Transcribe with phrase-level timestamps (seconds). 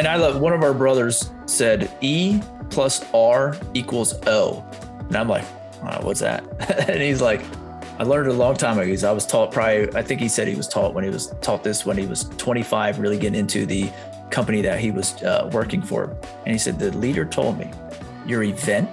[0.00, 2.40] and I love one of our brothers said E
[2.70, 4.64] plus R equals O.
[5.08, 5.44] And I'm like,
[5.82, 6.42] oh, what's that?
[6.88, 7.42] and he's like,
[7.98, 9.06] I learned a long time ago.
[9.06, 11.62] I was taught probably, I think he said he was taught when he was taught
[11.62, 13.92] this when he was 25, really getting into the
[14.30, 16.16] company that he was uh, working for.
[16.46, 17.70] And he said, the leader told me
[18.24, 18.88] your event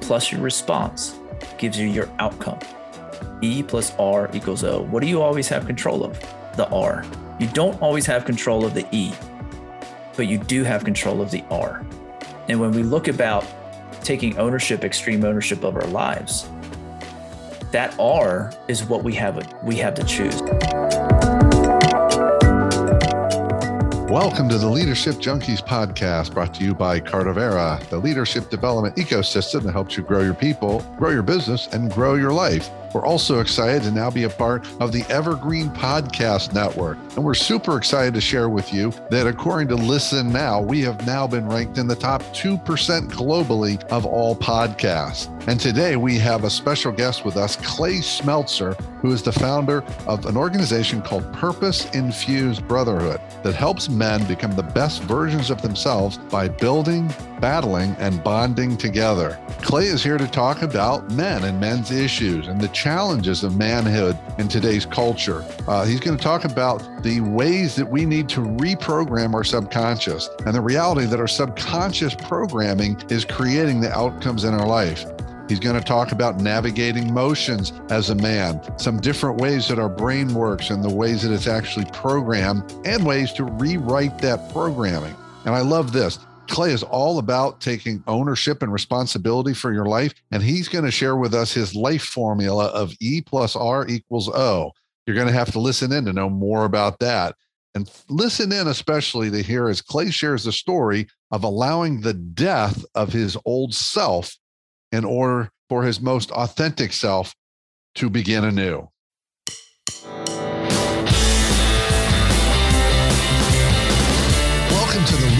[0.00, 1.18] plus your response
[1.58, 2.60] gives you your outcome.
[3.42, 4.84] E plus R equals O.
[4.84, 6.18] What do you always have control of?
[6.56, 7.04] The R.
[7.38, 9.12] You don't always have control of the E,
[10.16, 11.84] but you do have control of the R.
[12.48, 13.44] And when we look about
[14.02, 16.48] taking ownership, extreme ownership of our lives,
[17.70, 20.40] that R is what we have we have to choose.
[24.10, 29.62] Welcome to the Leadership Junkies podcast brought to you by Cardavera, the leadership development ecosystem
[29.62, 32.70] that helps you grow your people, grow your business, and grow your life.
[32.92, 36.98] We're also excited to now be a part of the Evergreen Podcast Network.
[37.14, 41.06] And we're super excited to share with you that according to Listen Notes, we have
[41.06, 42.58] now been ranked in the top 2%
[43.10, 45.28] globally of all podcasts.
[45.48, 49.82] And today we have a special guest with us, Clay Smeltzer, who is the founder
[50.06, 55.62] of an organization called Purpose Infused Brotherhood that helps men become the best versions of
[55.62, 59.38] themselves by building, battling, and bonding together.
[59.62, 64.18] Clay is here to talk about men and men's issues and the challenges of manhood
[64.38, 65.44] in today's culture.
[65.68, 70.30] Uh, he's going to talk about the ways that we need to reprogram our subconscious
[70.46, 75.04] and the reality that our subconscious programming is creating the outcomes in our life.
[75.46, 79.90] He's going to talk about navigating emotions as a man, some different ways that our
[79.90, 85.14] brain works and the ways that it's actually programmed, and ways to rewrite that programming.
[85.44, 86.18] And I love this.
[86.50, 90.12] Clay is all about taking ownership and responsibility for your life.
[90.32, 94.28] And he's going to share with us his life formula of E plus R equals
[94.28, 94.72] O.
[95.06, 97.36] You're going to have to listen in to know more about that.
[97.76, 102.84] And listen in, especially to hear as Clay shares the story of allowing the death
[102.96, 104.36] of his old self
[104.90, 107.32] in order for his most authentic self
[107.94, 108.88] to begin anew.
[114.68, 115.39] Welcome to the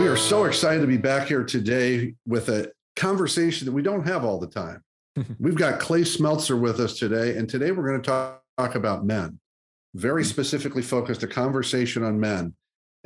[0.00, 4.06] We are so excited to be back here today with a conversation that we don't
[4.06, 4.82] have all the time.
[5.38, 9.04] We've got Clay Smeltzer with us today, and today we're going to talk talk about
[9.04, 9.38] men,
[9.92, 10.30] very mm-hmm.
[10.30, 12.54] specifically focused a conversation on men.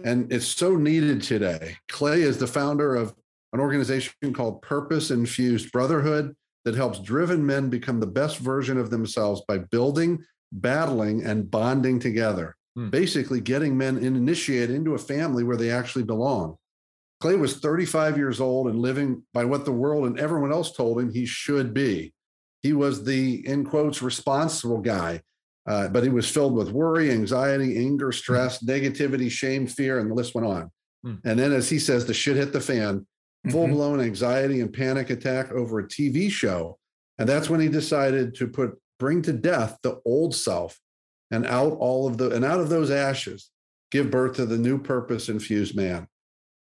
[0.04, 1.78] And it's so needed today.
[1.88, 3.12] Clay is the founder of
[3.52, 8.90] an organization called Purpose Infused Brotherhood that helps driven men become the best version of
[8.90, 12.54] themselves by building, battling, and bonding together.
[12.76, 12.90] Hmm.
[12.90, 16.56] Basically, getting men initiated into a family where they actually belong.
[17.24, 21.00] Clay was 35 years old and living by what the world and everyone else told
[21.00, 22.12] him he should be.
[22.60, 25.22] He was the, in quotes, responsible guy.
[25.66, 28.12] Uh, but he was filled with worry, anxiety, anger, hmm.
[28.12, 30.70] stress, negativity, shame, fear, and the list went on.
[31.06, 31.20] Mm.
[31.24, 33.06] And then, as he says, the shit hit the fan,
[33.48, 33.72] full mm-hmm.
[33.72, 36.78] blown anxiety and panic attack over a TV show.
[37.16, 40.78] And that's when he decided to put bring to death the old self
[41.30, 43.50] and out all of the and out of those ashes
[43.90, 46.06] give birth to the new purpose infused man.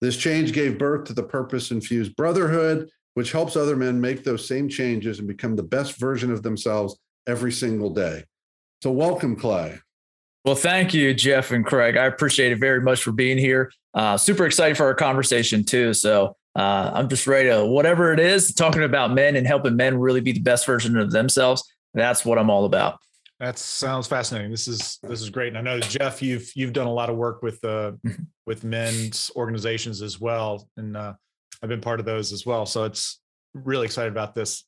[0.06, 4.48] This change gave birth to the purpose infused brotherhood, which helps other men make those
[4.48, 6.96] same changes and become the best version of themselves
[7.26, 8.24] every single day.
[8.84, 9.80] So, welcome, Clay.
[10.44, 11.98] Well, thank you, Jeff and Craig.
[11.98, 13.72] I appreciate it very much for being here.
[13.96, 15.96] Uh, super excited for our conversation, too.
[15.96, 19.98] So, uh, I'm just ready to whatever it is, talking about men and helping men
[19.98, 21.64] really be the best version of themselves.
[21.96, 23.00] That's what I'm all about.
[23.40, 24.50] That sounds fascinating.
[24.50, 27.18] This is this is great, and I know Jeff, you've you've done a lot of
[27.18, 28.24] work with uh, mm-hmm.
[28.46, 31.14] with men's organizations as well, and uh,
[31.62, 32.66] I've been part of those as well.
[32.66, 33.20] So it's
[33.54, 34.64] really excited about this.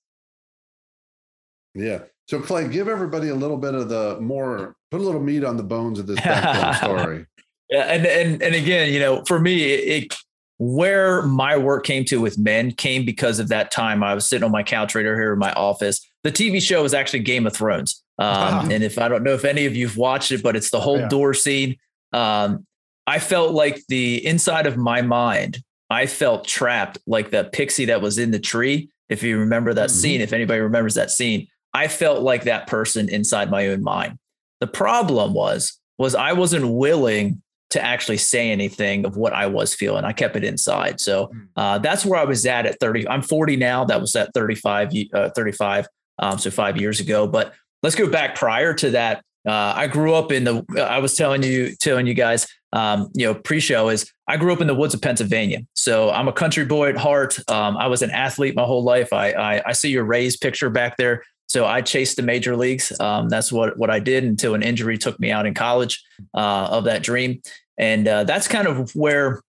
[1.75, 2.03] Yeah.
[2.27, 5.55] So Clay, give everybody a little bit of the more put a little meat on
[5.55, 7.25] the bones of this background story.
[7.69, 10.15] Yeah, and and and again, you know, for me, it, it,
[10.59, 14.43] where my work came to with men came because of that time I was sitting
[14.43, 16.05] on my couch right over here in my office.
[16.23, 19.45] The TV show was actually Game of Thrones, um, and if I don't know if
[19.45, 21.07] any of you've watched it, but it's the whole yeah.
[21.07, 21.77] door scene.
[22.13, 22.65] Um,
[23.05, 28.01] I felt like the inside of my mind, I felt trapped, like the pixie that
[28.01, 28.89] was in the tree.
[29.09, 29.99] If you remember that mm-hmm.
[29.99, 34.17] scene, if anybody remembers that scene, I felt like that person inside my own mind.
[34.59, 39.73] The problem was was I wasn't willing to actually say anything of what I was
[39.73, 40.05] feeling.
[40.05, 40.99] I kept it inside.
[41.01, 41.39] So Hmm.
[41.55, 43.07] uh, that's where I was at at 30.
[43.09, 43.83] I'm 40 now.
[43.85, 45.87] That was at 35, uh, 35.
[46.19, 47.27] Um, so five years ago.
[47.27, 47.53] But
[47.83, 49.23] let's go back prior to that.
[49.47, 50.63] Uh, I grew up in the.
[50.89, 54.59] I was telling you, telling you guys, um, you know, pre-show is I grew up
[54.59, 55.59] in the woods of Pennsylvania.
[55.73, 57.37] So I'm a country boy at heart.
[57.49, 59.13] Um, I was an athlete my whole life.
[59.13, 61.23] I, I I see your Rays picture back there.
[61.47, 62.91] So I chased the major leagues.
[62.99, 66.03] Um, that's what what I did until an injury took me out in college
[66.33, 67.41] uh, of that dream,
[67.77, 69.41] and uh, that's kind of where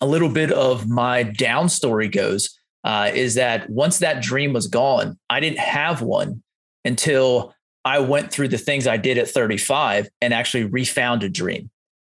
[0.00, 2.54] a little bit of my down story goes.
[2.84, 6.42] Uh, is that once that dream was gone, I didn't have one
[6.84, 7.52] until
[7.84, 11.70] I went through the things I did at 35 and actually refound a dream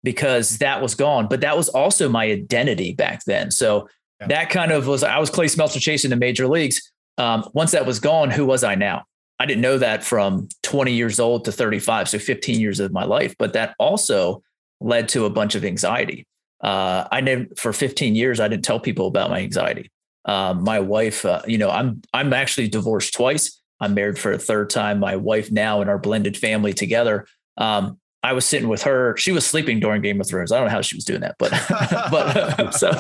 [0.03, 1.29] because that was gone.
[1.29, 3.51] But that was also my identity back then.
[3.53, 3.89] So
[4.21, 4.27] Yeah.
[4.27, 6.93] that kind of was I was Clay Smeltzer chasing the major leagues.
[7.19, 9.05] Um, once that was gone, who was I now?
[9.41, 13.05] I didn't know that from 20 years old to 35, so 15 years of my
[13.05, 13.35] life.
[13.39, 14.43] But that also
[14.81, 16.27] led to a bunch of anxiety.
[16.61, 19.91] Uh, I never for 15 years I didn't tell people about my anxiety.
[20.25, 23.61] Um, my wife, uh, you know, I'm I'm actually divorced twice.
[23.81, 24.99] I'm married for a third time.
[24.99, 27.27] My wife now and our blended family together.
[27.57, 29.17] Um, I was sitting with her.
[29.17, 30.51] She was sleeping during Game of Thrones.
[30.51, 31.53] I don't know how she was doing that, but
[32.11, 32.91] but so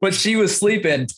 [0.00, 1.08] but she was sleeping,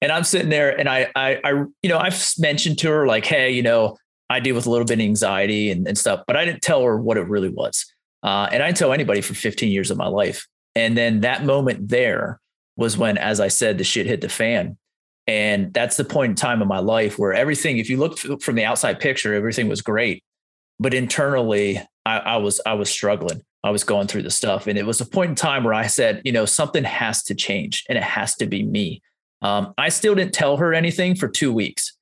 [0.00, 1.50] and I'm sitting there, and I I I
[1.82, 3.96] you know I've mentioned to her like, hey, you know,
[4.30, 6.82] I deal with a little bit of anxiety and, and stuff, but I didn't tell
[6.82, 7.84] her what it really was,
[8.22, 10.46] uh, and I didn't tell anybody for 15 years of my life.
[10.74, 12.38] And then that moment there
[12.76, 14.76] was when, as I said, the shit hit the fan.
[15.26, 18.54] And that's the point in time of my life where everything, if you look from
[18.54, 20.22] the outside picture, everything was great.
[20.78, 23.42] But internally, I, I was I was struggling.
[23.64, 24.68] I was going through the stuff.
[24.68, 27.34] And it was a point in time where I said, you know, something has to
[27.34, 29.02] change and it has to be me.
[29.42, 31.96] Um, I still didn't tell her anything for two weeks.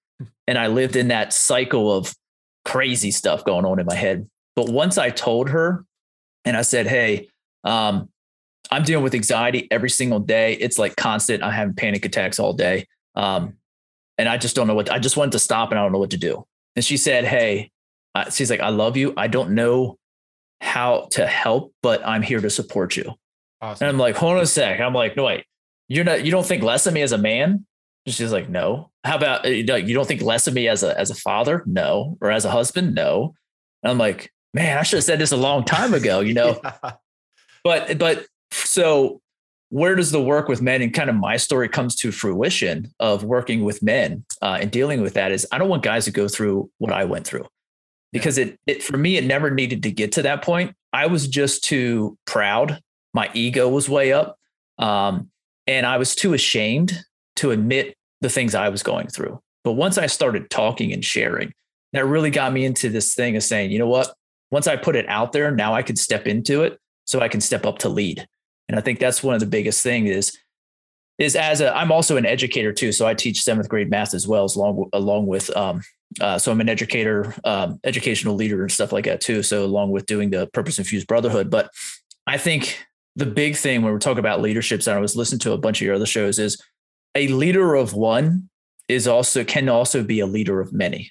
[0.47, 2.15] And I lived in that cycle of
[2.65, 4.29] crazy stuff going on in my head.
[4.57, 5.85] But once I told her
[6.45, 7.29] and I said, hey,
[7.65, 8.09] um,
[8.71, 10.55] I'm dealing with anxiety every single day.
[10.55, 11.43] It's like constant.
[11.43, 12.87] I'm having panic attacks all day.
[13.15, 13.55] Um,
[14.17, 15.99] and I just don't know what, I just wanted to stop and I don't know
[15.99, 16.47] what to do.
[16.77, 17.71] And she said, Hey,
[18.31, 19.13] she's like, I love you.
[19.17, 19.99] I don't know
[20.61, 23.13] how to help, but I'm here to support you.
[23.61, 23.87] Awesome.
[23.87, 24.81] And I'm like, hold on a sec.
[24.81, 25.45] I'm like, no, wait,
[25.89, 27.67] you're not, you don't think less of me as a man?
[28.07, 28.91] She's like, no.
[29.05, 31.15] How about, uh, you don't- you don't think less of me as a, as a
[31.15, 31.63] father?
[31.67, 32.19] No.
[32.21, 32.95] Or as a husband?
[32.95, 33.35] No.
[33.83, 36.61] And I'm like, man, I should have said this a long time ago, you know?
[36.85, 36.93] Yeah.
[37.65, 39.21] but but so
[39.71, 43.25] where does the work with men and kind of my story comes to fruition of
[43.25, 46.29] working with men uh, and dealing with that is I don't want guys to go
[46.29, 47.47] through what I went through
[48.13, 50.77] because it, it for me it never needed to get to that point.
[50.93, 52.81] I was just too proud.
[53.15, 54.39] My ego was way up,
[54.79, 55.31] um,
[55.67, 57.05] and I was too ashamed
[57.37, 59.41] to admit the things I was going through.
[59.63, 61.53] But once I started talking and sharing,
[61.93, 64.15] that really got me into this thing of saying, you know what?
[64.51, 67.41] Once I put it out there, now I can step into it so I can
[67.41, 68.27] step up to lead.
[68.69, 70.39] And I think that's one of the biggest things is
[71.17, 74.27] is as a I'm also an educator too, so I teach seventh grade math as
[74.27, 75.83] well as along along with um
[76.21, 79.43] uh, so I'm an educator, um, educational leader and stuff like that too.
[79.43, 81.71] So along with doing the purpose infused brotherhood, but
[82.27, 82.85] I think
[83.17, 85.81] the big thing when we're talking about leaderships, and I was listening to a bunch
[85.81, 86.61] of your other shows, is
[87.15, 88.49] a leader of one
[88.89, 91.11] is also can also be a leader of many,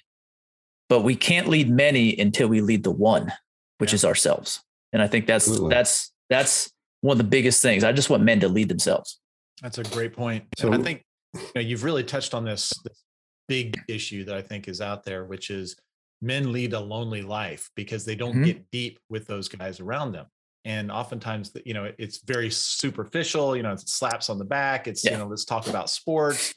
[0.88, 3.32] but we can't lead many until we lead the one,
[3.78, 3.96] which Yeah.
[3.96, 4.60] is ourselves.
[4.92, 5.74] And I think that's Absolutely.
[5.74, 6.70] that's that's
[7.00, 7.84] one of the biggest things.
[7.84, 9.20] I just want men to lead themselves.
[9.62, 10.44] That's a great point.
[10.58, 13.02] So- and I think you know, you've really touched on this, this
[13.48, 15.76] big issue that I think is out there, which is
[16.22, 18.44] men lead a lonely life because they don't Mhm.
[18.44, 20.26] get deep with those guys around them.
[20.66, 23.54] And oftentimes, the- you know, it's very superficial.
[23.56, 24.88] You know, it's slaps on the back.
[24.88, 25.12] It's Yeah.
[25.12, 26.54] you know, let's talk about sports.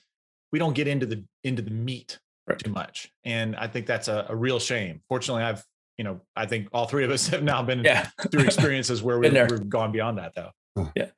[0.52, 2.58] We don't get into the into the meat Right.
[2.58, 5.02] too much, and I think that's a, a real shame.
[5.10, 5.64] Fortunately, I've
[5.98, 8.08] you know, I think all three of us have now been Yeah.
[8.32, 10.92] through experiences where we've, we've gone beyond that, though.
[10.96, 11.10] Yeah.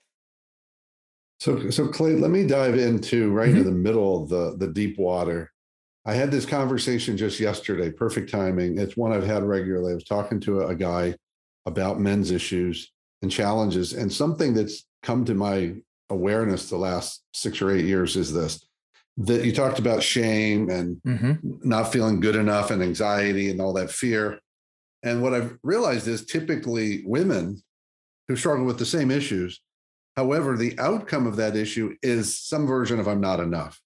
[1.42, 3.58] So, so Clay, let me dive into right Mm-hmm.
[3.58, 5.52] into the middle of the the deep water.
[6.06, 7.92] I had this conversation just yesterday.
[7.92, 8.78] Perfect timing.
[8.80, 9.92] It's one I've had regularly.
[9.92, 11.16] I was talking to a, a guy
[11.70, 15.76] about men's issues and challenges, and something that's come to my
[16.10, 18.66] awareness the last six or eight years is this:
[19.18, 21.64] that you talked about shame and Mhm.
[21.64, 24.40] not feeling good enough and anxiety and all that fear.
[25.04, 27.62] And what I've realized is typically women
[28.28, 29.62] who struggle with the same issues.
[30.18, 33.80] However, the outcome of that issue is some version of I'm not enough.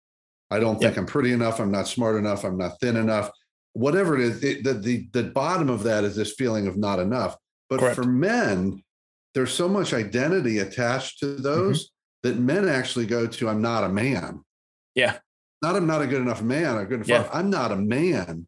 [0.50, 1.60] I don't think I'm pretty enough.
[1.60, 2.44] I'm not smart enough.
[2.44, 3.30] I'm not thin enough.
[3.74, 7.00] Whatever it is, it, the, the, the bottom of that is this feeling of not
[7.00, 7.36] enough.
[7.74, 7.96] But Correct.
[7.96, 8.84] for men,
[9.34, 11.90] there's so much identity attached to those
[12.22, 14.44] that men actually go to I'm not a man.
[14.94, 15.18] Yeah.
[15.64, 17.08] Not I'm not a good enough man or good enough.
[17.08, 17.30] Yeah.
[17.34, 18.46] I'm not a man.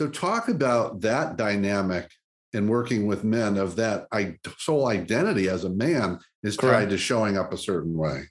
[0.00, 2.10] So talk about that dynamic
[2.52, 6.98] in working with men of that I, sole identity as a man is tied to
[6.98, 8.22] showing up a certain way.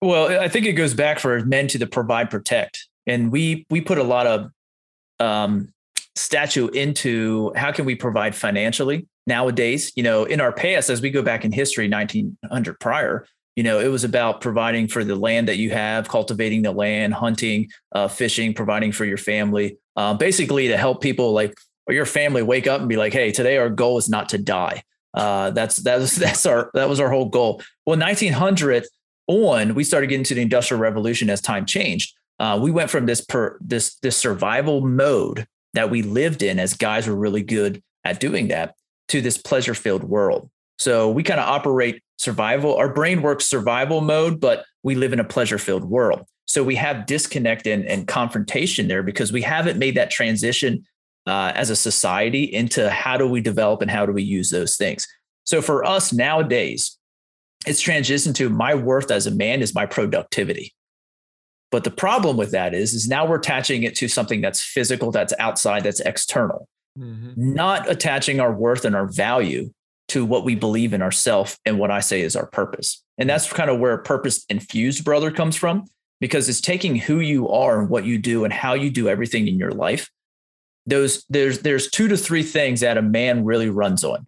[0.00, 3.80] Well, I think it goes back for men to the provide protect, and we we
[3.80, 4.50] put a lot of
[5.18, 5.72] um,
[6.14, 9.92] statue into how can we provide financially nowadays.
[9.96, 13.26] You know, in our past, as we go back in history, 1900 prior,
[13.56, 17.14] you know, it was about providing for the land that you have, cultivating the land,
[17.14, 21.54] hunting, uh, fishing, providing for your family, uh, basically to help people like
[21.86, 24.38] or your family wake up and be like, hey, today our goal is not to
[24.38, 24.82] die.
[25.12, 27.62] Uh, that's that's that's our that was our whole goal.
[27.86, 28.86] Well, 1900
[29.26, 32.14] on, we started getting to the industrial revolution as time changed.
[32.40, 36.74] Uh, we went from this per this this survival mode that we lived in as
[36.74, 38.74] guys were really good at doing that
[39.08, 40.50] to this pleasure filled world.
[40.78, 42.76] So we kind of operate survival.
[42.76, 46.26] Our brain works survival mode, but we live in a pleasure filled world.
[46.46, 50.84] So we have disconnect and, and confrontation there because we haven't made that transition
[51.26, 54.76] uh, as a society into how do we develop and how do we use those
[54.76, 55.06] things.
[55.44, 56.98] So for us nowadays,
[57.66, 60.74] it's transitioned to my worth as a man is my productivity.
[61.70, 65.10] But the problem with that is, is now we're attaching it to something that's physical,
[65.10, 67.54] that's outside, that's external, Mm-hmm.
[67.54, 69.72] not attaching our worth and our value
[70.06, 73.02] to what we believe in ourself and what I say is our purpose.
[73.18, 75.86] And that's kind of where purpose infused brother comes from,
[76.20, 79.48] because it's taking who you are and what you do and how you do everything
[79.48, 80.08] in your life.
[80.86, 84.26] Those there's there's two to three things that a man really runs on.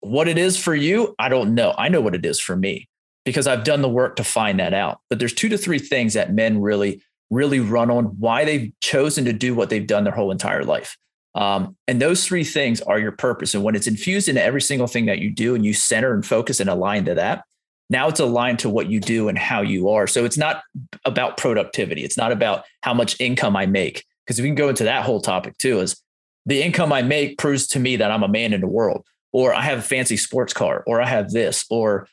[0.00, 1.74] What it is for you, I don't know.
[1.76, 2.88] I know what it is for me
[3.26, 5.00] because I've done the work to find that out.
[5.10, 9.26] But there's two to three things that men really, really run on why they've chosen
[9.26, 10.96] to do what they've done their whole entire life.
[11.38, 13.54] Um, and those three things are your purpose.
[13.54, 16.26] And when it's infused into every single thing that you do and you center and
[16.26, 17.44] focus and align to that,
[17.88, 20.08] now it's aligned to what you do and how you are.
[20.08, 20.62] So it's not
[21.04, 22.02] about productivity.
[22.02, 24.04] It's not about how much income I make.
[24.26, 26.02] Because we can go into that whole topic too, is
[26.44, 29.54] the income I make proves to me that I'm a man in the world, or
[29.54, 32.08] I have a fancy sports car, or I have this, or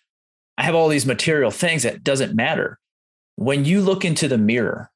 [0.55, 2.77] I have all these material things that doesn't matter.
[3.38, 4.91] When you look into the mirror,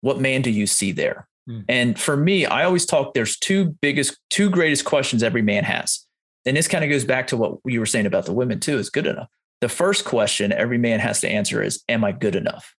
[0.00, 1.27] what man do you see there?
[1.48, 1.60] Hmm.
[1.68, 6.04] And for me, I always talk there's two biggest, two greatest questions every man has.
[6.44, 8.78] And this kind of goes back to what you were saying about the women too,
[8.78, 9.28] is good enough.
[9.60, 12.74] The first question every man has to answer is, Am I good enough?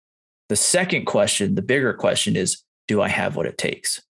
[0.49, 4.01] The second question, the bigger question is, Do I have what it takes?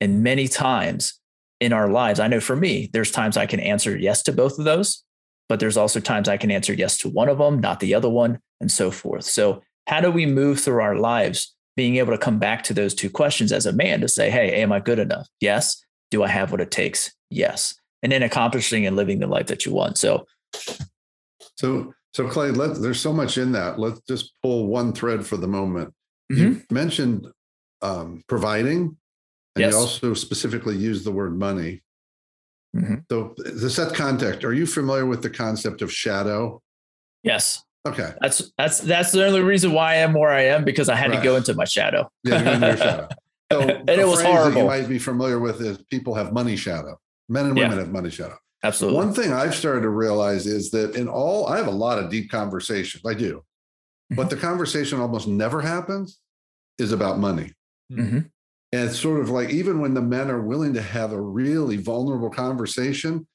[0.00, 1.20] And many times
[1.60, 4.58] in our lives, I know for me, there's times I can answer yes to both
[4.58, 5.02] of those,
[5.48, 8.10] but there's also times I can answer yes to one of them, not the other
[8.10, 9.24] one, and so forth.
[9.24, 12.94] So, how do we move through our lives being able to come back to those
[12.94, 15.28] two questions as a man to say, Hey, am I good enough?
[15.40, 15.82] Yes.
[16.10, 17.12] Do I have what it takes?
[17.30, 17.74] Yes.
[18.02, 19.98] And then accomplishing and living the life that you want.
[19.98, 20.26] So,
[21.56, 23.78] So, so Clay, let, there's so much in that.
[23.78, 25.92] Let's just pull one thread for the moment.
[26.28, 27.26] You mentioned
[27.82, 28.96] um, providing,
[29.54, 29.72] and Yes.
[29.72, 31.82] you also specifically used the word money.
[32.74, 33.04] Mhm.
[33.10, 36.62] So, to set context, are you familiar with the concept of shadow?
[37.22, 38.12] yes, Okay.
[38.20, 41.10] that's that's that's the only reason why I am where I am because I had
[41.10, 41.18] Right.
[41.18, 42.10] to go into my shadow.
[42.24, 43.08] Yeah, your shadow.
[43.52, 46.98] So And it was phrase you might be familiar with is people have money shadow.
[47.28, 47.64] Men and Yeah.
[47.68, 48.36] women have money shadow.
[48.64, 48.98] Absolutely.
[48.98, 52.10] One thing I've started to realize is that in all, I have a lot of
[52.10, 53.04] deep conversations.
[53.06, 53.42] I do,
[54.12, 54.16] Mm-hmm.
[54.16, 56.18] but the conversation almost never happens
[56.78, 57.52] is about money.
[57.92, 58.30] Mhm.
[58.72, 61.76] And it's sort of like even when the men are willing to have a really
[61.76, 63.26] vulnerable conversation,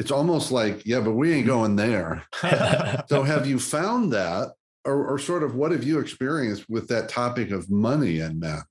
[0.00, 2.24] it's almost like, yeah, but we ain't going there.
[3.08, 4.52] So have you found that?
[4.86, 8.62] Or, or sort of what have you experienced with that topic of money and men?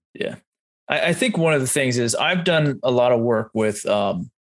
[0.87, 3.85] I, I think one of the things is I've done a lot of work with
[3.85, 4.31] um,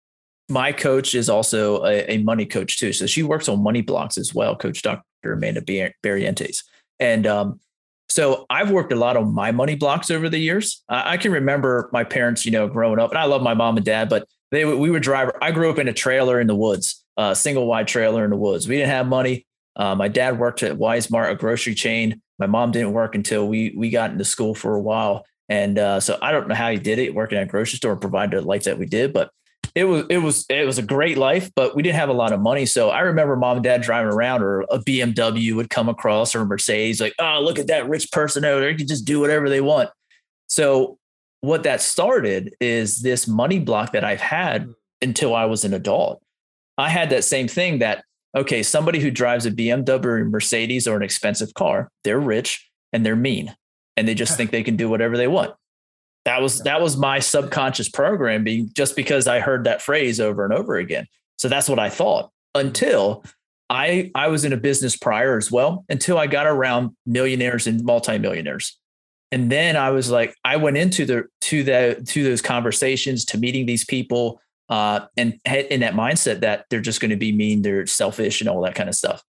[0.49, 2.95] my coach is also a, a money coach too.
[2.95, 5.05] So she works on money blocks as well, Coach Dr.
[5.25, 6.65] Amanda Barrientes.
[6.99, 7.61] And um,
[8.09, 10.83] so I've worked a lot on my money blocks over the years.
[10.89, 13.77] I, I can remember my parents, you know, growing up, and I love my mom
[13.77, 15.31] and dad, but they we would drive.
[15.43, 18.37] I grew up in a trailer in the woods, a single wide trailer in the
[18.37, 18.69] woods.
[18.69, 19.47] We didn't have money.
[19.77, 22.21] Uh, my dad worked at Weismart, a grocery chain.
[22.39, 25.25] My mom didn't work until we we got into school for a while.
[25.49, 27.97] And uh, so I don't know how he did it, working at a grocery store,
[27.97, 29.13] provided the life that we did.
[29.13, 29.31] But
[29.75, 32.33] it was it was it was a great life, but we didn't have a lot
[32.33, 32.67] of money.
[32.67, 36.41] So I remember mom and dad driving around, or a BMW would come across, or
[36.41, 38.71] a Mercedes, like, oh, look at that rich person over there.
[38.71, 39.91] You can just do whatever they want.
[40.49, 40.99] So
[41.41, 44.75] what that started is this money block that I've had mm.
[45.03, 46.23] until I was an adult.
[46.77, 48.05] I had that same thing that
[48.37, 52.71] okay, somebody who drives a BMW or a Mercedes or an expensive car, they're rich
[52.93, 53.55] and they're mean
[53.97, 55.55] and they just think they can do whatever they want.
[56.25, 60.53] That was that was my subconscious programming just because I heard that phrase over and
[60.53, 61.07] over again.
[61.37, 62.61] So that's what I thought mm.
[62.61, 63.25] until
[63.71, 67.85] I I was in a business prior as well until I got around millionaires and
[67.85, 68.79] multimillionaires.
[69.31, 73.39] And then I was like I went into the to the to those conversations to
[73.39, 77.63] meeting these people uh, and in that mindset that they're just going to be mean,
[77.63, 79.23] they're selfish, and all that kind of stuff.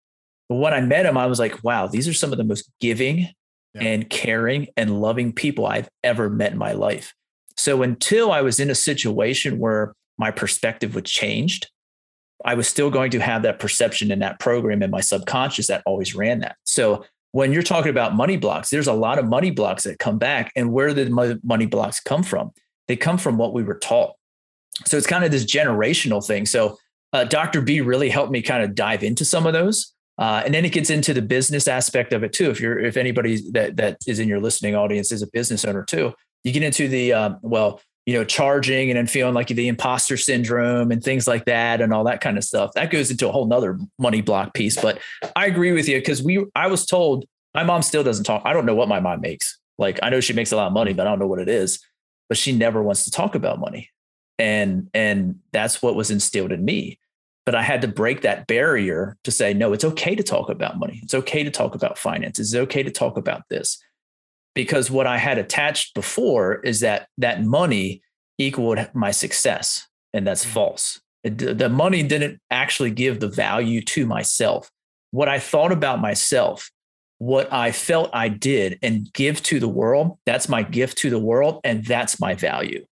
[0.48, 2.70] But when I met them, I was like, wow, these are some of the most
[2.80, 3.28] giving
[3.74, 3.82] yeah.
[3.82, 7.14] and caring and loving people I've ever met in my life.
[7.56, 11.70] So until I was in a situation where my perspective was changed,
[12.44, 15.82] I was still going to have that perception in that program in my subconscious that
[15.86, 16.56] always ran that.
[16.64, 20.18] So when you're talking about money blocks, there's a lot of money blocks that come
[20.18, 20.52] back.
[20.56, 22.52] And where did money blocks come from?
[22.86, 24.14] They come from what we were taught.
[24.86, 26.46] So it's kind of this generational thing.
[26.46, 26.78] So
[27.12, 27.60] uh, Dr.
[27.60, 29.92] B really helped me kind of dive into some of those.
[30.18, 32.50] Uh, and then it gets into the business aspect of it too.
[32.50, 35.84] If you're, if anybody that that is in your listening audience is a business owner
[35.84, 39.68] too, you get into the um, well, you know, charging and then feeling like the
[39.68, 42.72] imposter syndrome and things like that and all that kind of stuff.
[42.72, 44.80] That goes into a whole nother money block piece.
[44.80, 44.98] But
[45.36, 48.40] I agree with you because we, I was told my mom still doesn't talk.
[48.46, 49.58] I don't know what my mom makes.
[49.76, 51.50] Like I know she makes a lot of money, but I don't know what it
[51.50, 51.80] is.
[52.30, 53.90] But she never wants to talk about money,
[54.38, 56.98] and and that's what was instilled in me.
[57.44, 60.78] But I had to break that barrier to say, no, it's okay to talk about
[60.78, 61.00] money.
[61.02, 62.54] It's okay to talk about finances.
[62.54, 63.78] It's okay to talk about this
[64.54, 68.02] because what I had attached before is that that money
[68.38, 70.50] equaled my success, and that's mm.
[70.50, 71.00] false.
[71.24, 74.70] It, the money didn't actually give the value to myself.
[75.10, 76.70] What I thought about myself,
[77.18, 81.18] what I felt I did and give to the world, that's my gift to the
[81.18, 82.84] world, and that's my value.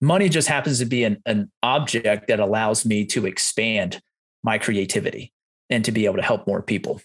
[0.00, 4.00] Money just happens to be an, an object that allows me to expand
[4.42, 5.32] my creativity
[5.70, 7.00] and to be able to help more people.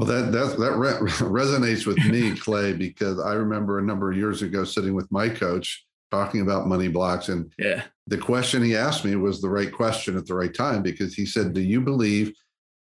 [0.00, 4.16] Well, that that that re- resonates with me, Clay, because I remember a number of
[4.16, 8.74] years ago sitting with my coach talking about money blocks, and yeah, the question he
[8.74, 11.82] asked me was the right question at the right time because he said, "Do you
[11.82, 12.32] believe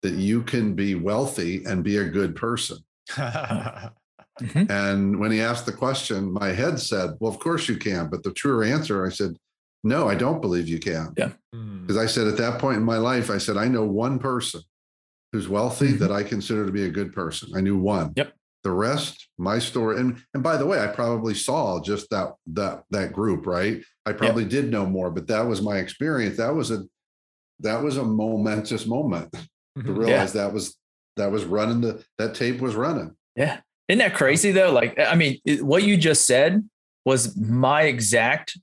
[0.02, 2.78] that you can be wealthy and be a good person?"
[3.10, 4.70] mm-hmm.
[4.70, 8.22] And when he asked the question, my head said, "Well, of course you can," but
[8.22, 9.34] the truer answer, I said,
[9.82, 12.98] "No, I don't believe you can." Yeah, because I said at that point in my
[12.98, 14.60] life, I said, "I know one person."
[15.32, 15.98] Who's wealthy mm-hmm.
[15.98, 17.50] that I consider to be a good person.
[17.54, 18.12] I knew one.
[18.16, 18.32] Yep.
[18.64, 22.82] The rest, my story, and and by the way, I probably saw just that that
[22.90, 23.82] that group, right?
[24.04, 24.50] I probably yep.
[24.50, 26.38] did know more, but that was my experience.
[26.38, 26.82] That was a
[27.60, 29.86] that was a momentous moment mm-hmm.
[29.86, 30.42] to realize yeah.
[30.42, 30.76] that was
[31.16, 33.14] that was running the that tape was running.
[33.36, 33.60] Yeah.
[33.88, 34.72] Isn't that crazy though?
[34.72, 36.68] Like, I mean, it, what you just said
[37.04, 38.58] was my exact,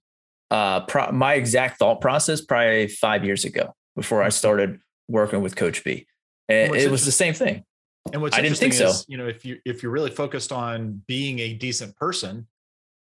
[0.51, 4.31] uh, pro- my exact thought process probably five years ago before I mm-hmm.
[4.31, 6.05] started working with Coach B.
[6.49, 7.63] And it was the same thing.
[8.13, 8.87] And what's I didn't think so.
[8.87, 12.47] Is, you know, if you if you're really focused on being a decent person,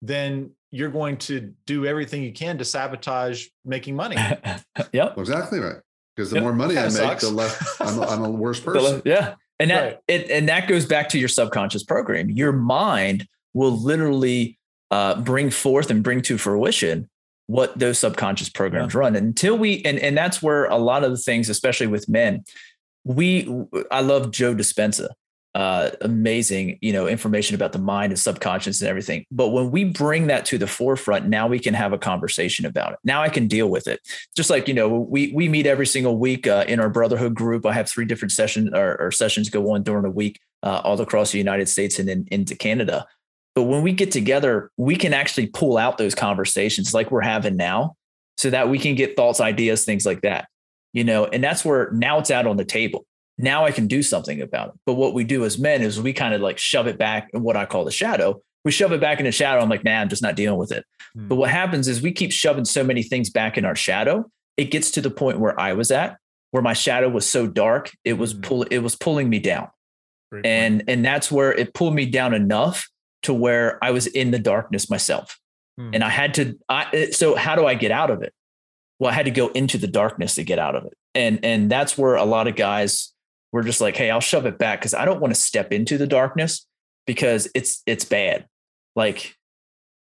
[0.02, 4.16] then you're going to do everything you can to sabotage making money.
[4.94, 5.18] yep.
[5.18, 5.78] Exactly right.
[6.16, 6.44] Because the yep.
[6.44, 7.24] more money I make, sucks.
[7.24, 9.02] the less I'm, I'm a worse person.
[9.06, 9.36] yeah.
[9.60, 9.98] And that right.
[10.08, 12.30] it, and that goes back to your subconscious program.
[12.30, 14.58] Your mind will literally
[14.92, 17.10] uh, bring forth and bring to fruition
[17.48, 19.00] what those subconscious programs yeah.
[19.00, 19.16] run.
[19.16, 22.44] And until we and and that's where a lot of the things, especially with men,
[23.04, 23.50] we
[23.92, 25.10] I love Joe Dispenza.
[25.56, 29.26] Uh, amazing, you know, information about the mind and subconscious and everything.
[29.32, 32.94] But when we bring that to the forefront, now we can have a conversation about
[32.94, 33.00] it.
[33.04, 34.00] Now I can deal with it.
[34.38, 37.66] Just like you know, we we meet every single week uh, in our brotherhood group.
[37.66, 41.02] I have three different sessions or, or sessions go on during a week, uh, all
[41.02, 43.08] across the United States and in, into Canada.
[43.56, 47.58] But when we get together, we can actually pull out those conversations like we're having
[47.58, 47.96] now,
[48.38, 50.48] so that we can get thoughts, ideas, things like that
[50.94, 53.06] you know, and that's where now it's out on the table.
[53.38, 54.76] Now I can do something about it.
[54.86, 57.42] But what we do as men is we kind of like shove it back in
[57.42, 58.42] what I call the shadow.
[58.66, 59.62] We shove it back in the shadow.
[59.62, 60.86] I'm like, nah, I'm just not dealing with it.
[61.16, 61.30] Hmm.
[61.30, 64.30] But what happens is we keep shoving so many things back in our shadow.
[64.58, 66.18] It gets to the point where I was at,
[66.52, 68.42] where my shadow was so dark, it was hmm.
[68.42, 69.70] pull it was pulling me down.
[70.32, 70.90] Great and point.
[70.90, 72.88] and that's where it pulled me down enough
[73.24, 75.40] to where I was in the darkness myself.
[75.78, 75.92] Hmm.
[75.94, 78.34] And I had to I so how do I get out of it?
[79.00, 80.94] Well, I had to go into the darkness to get out of it.
[81.16, 83.14] And and that's where a lot of guys
[83.52, 85.98] were just like, hey, I'll shove it back because I don't want to step into
[85.98, 86.68] the darkness
[87.08, 88.46] because it's it's bad.
[88.96, 89.36] Like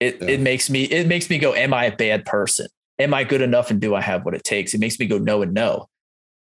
[0.00, 0.28] it yeah.
[0.28, 2.68] it makes me it makes me go, am I a bad person?
[2.98, 4.72] Am I good enough and do I have what it takes?
[4.72, 5.88] It makes me go no and no.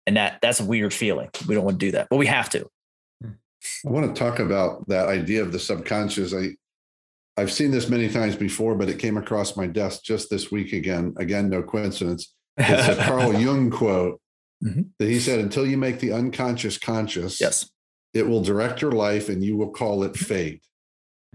[0.06, 1.30] And that that's a weird feeling.
[1.48, 2.68] We don't want to do that, but we have to.
[3.24, 6.34] I want to talk about that idea of the subconscious.
[6.34, 6.56] I
[7.38, 10.74] I've seen this many times before, but it came across my desk just this week
[10.74, 11.14] again.
[11.18, 12.34] Again, no coincidence.
[12.58, 14.20] It's a Carl Jung quote
[14.64, 14.82] mm-hmm.
[15.00, 17.70] that he said, until you make the unconscious conscious, yes,
[18.14, 20.64] it will direct your life and you will call it fate.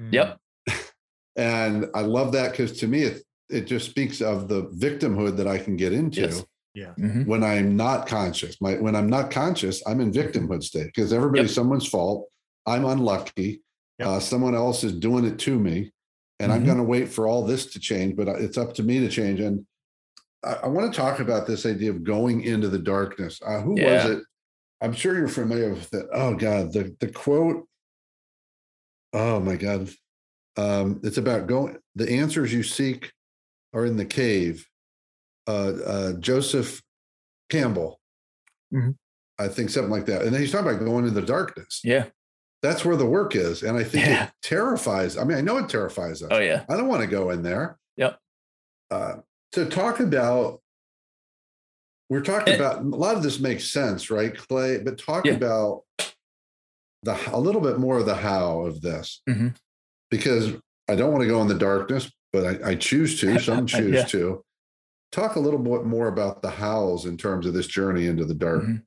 [0.00, 0.12] Mm.
[0.12, 0.38] Yep.
[1.37, 5.46] and I love that because to me, it, it just speaks of the victimhood that
[5.46, 6.22] I can get into.
[6.22, 6.44] Yes.
[6.74, 6.92] Yeah.
[6.98, 7.24] Mm-hmm.
[7.24, 11.50] When I'm not conscious, my when I'm not conscious, I'm in victimhood state because everybody's
[11.50, 11.55] yep.
[11.55, 12.29] someone's fault.
[12.66, 13.62] I'm unlucky.
[13.98, 14.09] Yep.
[14.09, 15.90] Uh, someone else is doing it to me,
[16.38, 16.61] and mm-hmm.
[16.61, 18.14] I'm going to wait for all this to change.
[18.14, 19.40] But uh, it's up to me to change.
[19.40, 19.64] And
[20.44, 23.40] I, I want to talk about this idea of going into the darkness.
[23.44, 24.07] Uh, who Yeah.
[24.07, 24.22] was it?
[24.81, 26.07] I'm sure you're familiar with it.
[26.12, 27.66] Oh God, the the quote.
[29.12, 29.90] Oh my God,
[30.57, 31.79] um, it's about going.
[31.94, 33.12] The answers you seek
[33.72, 34.68] are in the cave.
[35.49, 36.83] Uh, uh, Joseph
[37.51, 38.01] Campbell,
[38.75, 38.96] Mhm.
[39.38, 40.22] I think something like that.
[40.22, 41.81] And then he's talking about going into the darkness.
[41.85, 42.07] Yeah.
[42.62, 44.27] That's where the work is, and I think Yeah.
[44.27, 45.16] it terrifies.
[45.16, 46.29] I mean, I know it terrifies us.
[46.33, 46.64] Oh yeah.
[46.68, 47.79] I don't want to go in there.
[47.96, 48.18] Yep.
[48.90, 49.16] Uh,
[49.52, 50.61] to talk about,
[52.09, 54.78] we're talking And- about a lot of this makes sense, right, Clay?
[54.78, 55.35] But talk Yeah.
[55.35, 55.82] about
[57.02, 59.54] the a little bit more of the how of this, Mhm.
[60.11, 60.52] because
[60.88, 63.38] I don't want to go in the darkness, but I, I choose to.
[63.38, 64.04] Some choose Yeah.
[64.06, 64.44] to.
[65.12, 68.35] Talk a little bit more about the hows in terms of this journey into the
[68.35, 68.64] dark.
[68.64, 68.82] Mhm.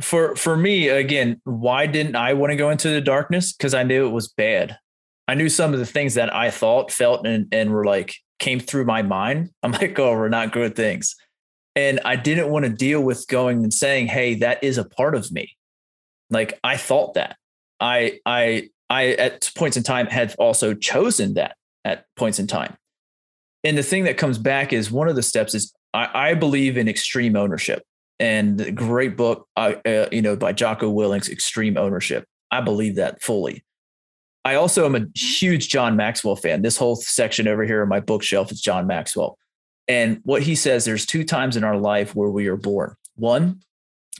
[0.00, 3.52] For for me, again, why didn't I want to go into the darkness?
[3.52, 4.78] Because I knew it was bad.
[5.28, 8.60] I knew some of the things that I thought, felt, and and were like came
[8.60, 9.50] through my mind.
[9.62, 11.14] I'm like, oh, we're not good things.
[11.74, 15.14] And I didn't want to deal with going and saying, hey, that is a part
[15.14, 15.56] of me.
[16.30, 17.36] Like I thought that.
[17.80, 22.76] I I I at points in time had also chosen that at points in time.
[23.64, 26.76] And the thing that comes back is one of the steps is I, I believe
[26.76, 27.82] in extreme ownership
[28.18, 32.24] and the great book, uh, uh, you know, by Jocko Willink, Extreme Ownership.
[32.50, 33.64] I believe that fully.
[34.44, 36.62] I also am a huge John Maxwell fan.
[36.62, 39.38] This whole section over here on my bookshelf is John Maxwell.
[39.88, 42.94] And what he says, there's two times in our life where we are born.
[43.16, 43.60] One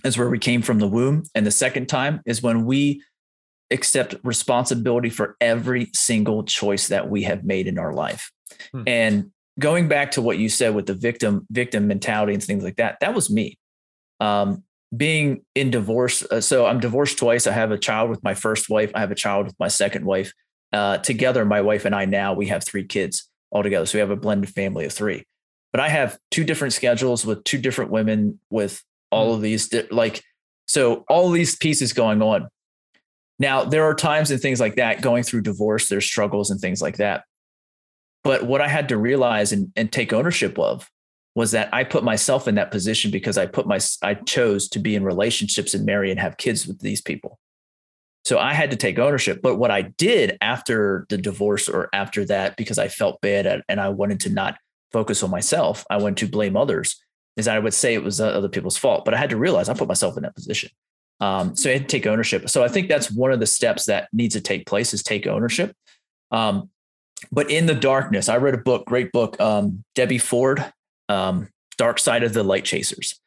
[0.05, 1.25] is where we came from the womb.
[1.35, 3.03] And the second time is when we
[3.71, 8.31] accept responsibility for every single choice that we have made in our life.
[8.73, 8.83] Hmm.
[8.87, 12.77] And going back to what you said with the victim victim mentality and things like
[12.77, 13.59] that, that was me.
[14.21, 14.63] Um,
[14.97, 17.47] being in divorce, uh, so I'm divorced twice.
[17.47, 18.91] I have a child with my first wife.
[18.95, 20.33] I have a child with my second wife.
[20.73, 23.87] Uh, together, my wife and I now we have three kids altogether.
[23.87, 25.25] So we have a blended family of three.
[25.73, 29.87] But I have two different schedules with two different women with all of these di-
[29.91, 30.23] like
[30.67, 32.49] so all these pieces going on.
[33.39, 35.89] Now there are times and things like that going through divorce.
[35.89, 37.25] There's struggles and things like that.
[38.25, 40.89] But what I had to realize and, and take ownership of
[41.35, 44.79] was that I put myself in that position because I put my I chose to
[44.79, 47.39] be in relationships and marry and have kids with these people.
[48.25, 49.41] So I had to take ownership.
[49.43, 53.81] But what I did after the divorce or after that, because I felt bad and
[53.81, 54.57] I wanted to not
[54.93, 57.03] focus on myself, I wanted to blame others,
[57.37, 59.05] is I would say it was other people's fault.
[59.05, 60.71] But I had to realize I put myself in that position.
[61.21, 62.49] Um, so I had to take ownership.
[62.49, 65.27] So I think that's one of the steps that needs to take place is take
[65.27, 65.75] ownership.
[66.31, 66.71] Um,
[67.31, 70.65] but in the darkness, I read a book, great book, um, Debbie Ford,
[71.13, 71.49] um,
[71.79, 73.19] Dark Side of the Light Chasers.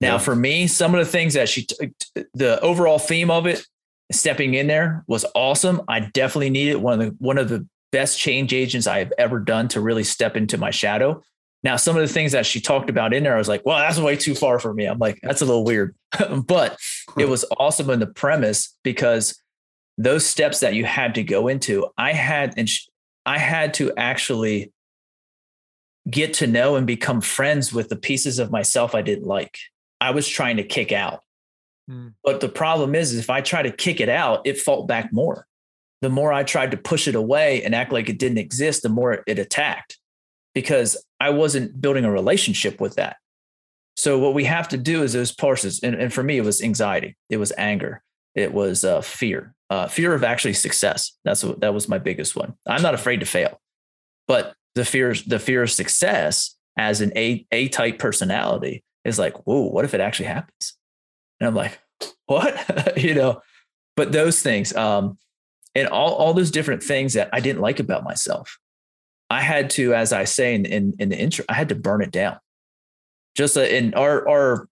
[0.00, 0.18] Now, Yeah.
[0.18, 1.92] for me, some of the things that she, t-
[2.34, 3.64] the overall theme of it,
[4.10, 5.80] stepping in there was awesome.
[5.88, 9.38] I definitely needed one of the one of the best change agents I have ever
[9.38, 11.22] done to really step into my shadow.
[11.62, 13.78] Now, some of the things that she talked about in there, I was like, well,
[13.78, 14.86] that's way too far for me.
[14.86, 15.94] I'm like, that's a little weird.
[16.46, 16.76] but
[17.16, 19.40] it was awesome in the premise because
[19.96, 22.68] those steps that you had to go into, I had and
[23.24, 24.71] I had to actually
[26.10, 29.58] get to know and become friends with the pieces of myself I didn't like.
[30.00, 31.20] I was trying to kick out.
[31.88, 32.08] Hmm.
[32.24, 35.12] But the problem is, is if I try to kick it out, it fought back
[35.12, 35.46] more.
[36.00, 38.88] The more I tried to push it away and act like it didn't exist, the
[38.88, 39.98] more it attacked
[40.54, 43.16] because I wasn't building a relationship with that.
[43.96, 46.62] So what we have to do is those parts, and, and for me, it was
[46.62, 48.02] anxiety, it was anger,
[48.34, 51.12] it was uh, fear, uh, fear of actually success.
[51.24, 52.54] That's what that was my biggest one.
[52.66, 53.60] I'm not afraid to fail,
[54.26, 59.46] but the fear, the fear of success as an A A type personality is like,
[59.46, 60.76] whoa, what if it actually happens?
[61.40, 61.78] And I'm like,
[62.26, 62.96] what?
[63.02, 63.42] you know,
[63.96, 65.18] but those things, um,
[65.74, 68.58] and all, all those different things that I didn't like about myself,
[69.30, 72.02] I had to, as I say in, in, in the intro, I had to burn
[72.02, 72.38] it down.
[73.34, 74.68] Just uh, in our, our,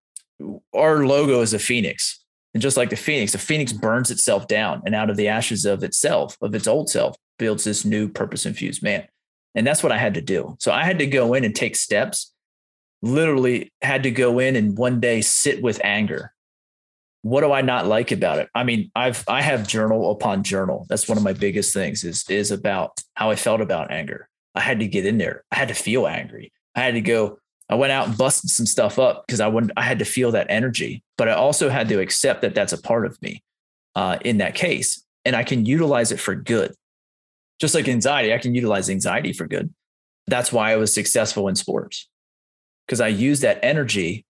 [0.74, 2.22] our logo is a Phoenix.
[2.52, 5.64] And just like the Phoenix, the Phoenix burns itself down and out of the ashes
[5.64, 9.06] of itself, of its old self, builds this new purpose infused man.
[9.54, 10.56] And that's what I had to do.
[10.60, 12.32] So I had to go in and take steps,
[13.02, 16.32] literally had to go in and one day sit with anger
[17.22, 18.48] what do I not like about it?
[18.54, 20.86] I mean, I've I have journal upon journal.
[20.88, 24.28] That's one of my biggest things is is about how I felt about anger.
[24.54, 25.44] I had to get in there.
[25.52, 26.52] I had to feel angry.
[26.74, 27.38] I had to go.
[27.68, 29.72] I went out and busted some stuff up because I wanted.
[29.76, 32.80] I had to feel that energy, but I also had to accept that that's a
[32.80, 33.42] part of me
[33.94, 36.74] uh, in that case, and I can utilize it for good.
[37.60, 39.72] Just like anxiety, I can utilize anxiety for good.
[40.26, 42.08] That's why I was successful in sports
[42.86, 44.24] because I used that energy,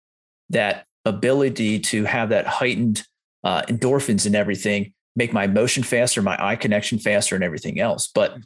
[0.50, 3.06] that ability to have that heightened
[3.44, 8.08] uh, endorphins and everything make my motion faster, my eye connection faster, and everything else.
[8.14, 8.38] But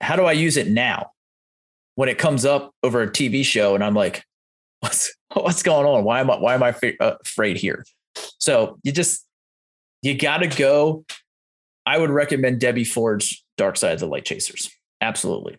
[0.00, 1.10] how do I use it now?
[1.94, 4.24] When it comes up over a TV show and I'm like,
[4.80, 6.04] what's what's going on?
[6.04, 7.84] Why am I why am I uh, afraid here?
[8.38, 9.24] So you just
[10.02, 11.04] you got to go.
[11.86, 14.70] I would recommend Debbie Ford's Dark Side of the Light Chasers.
[15.00, 15.58] Absolutely.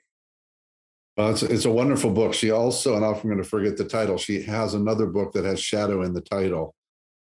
[1.17, 2.33] Well, it's, it's a wonderful book.
[2.33, 4.17] She also, and I'm going to forget the title.
[4.17, 6.73] She has another book that has shadow in the title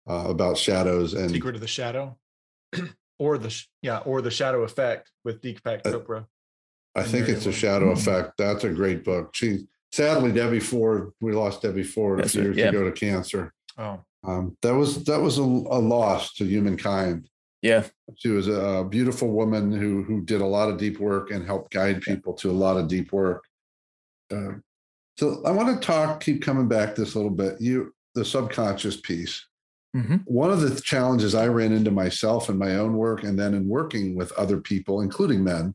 [0.09, 2.17] uh, about shadows and Secret of the Shadow,
[3.19, 6.27] or the yeah, or the Shadow Effect with Deepak uh, Chopra.
[6.95, 7.99] I think it's a Shadow mm-hmm.
[7.99, 8.35] Effect.
[8.39, 9.35] That's a great book.
[9.35, 11.13] She sadly Debbie Ford.
[11.21, 12.69] We lost Debbie Ford a few years yeah.
[12.69, 13.53] ago to cancer.
[13.77, 17.29] Oh, um, that was that was a, a loss to humankind.
[17.65, 17.85] Yeah.
[18.17, 21.73] She was a beautiful woman who who did a lot of deep work and helped
[21.73, 23.43] guide people to a lot of deep work.
[24.31, 24.57] Uh,
[25.19, 27.59] so I want to talk, keep coming back this a little bit.
[27.63, 29.47] You the subconscious piece.
[29.97, 30.17] Mm-hmm.
[30.27, 33.67] One of the challenges I ran into myself in my own work and then in
[33.67, 35.75] working with other people, including men,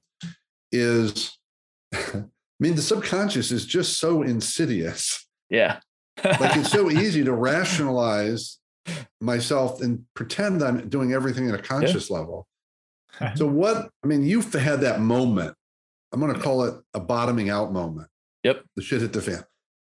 [0.71, 1.39] is
[1.93, 2.23] I
[2.60, 5.28] mean, the subconscious is just so insidious.
[5.49, 5.80] Yeah.
[6.23, 8.60] like it's so easy to rationalize
[9.21, 12.17] myself and pretend I'm doing everything at a conscious yeah.
[12.17, 12.47] level.
[13.36, 15.56] So what I mean, you've had that moment.
[16.12, 18.08] I'm going to call it a bottoming out moment.
[18.43, 18.63] Yep.
[18.75, 19.43] The shit hit the fan.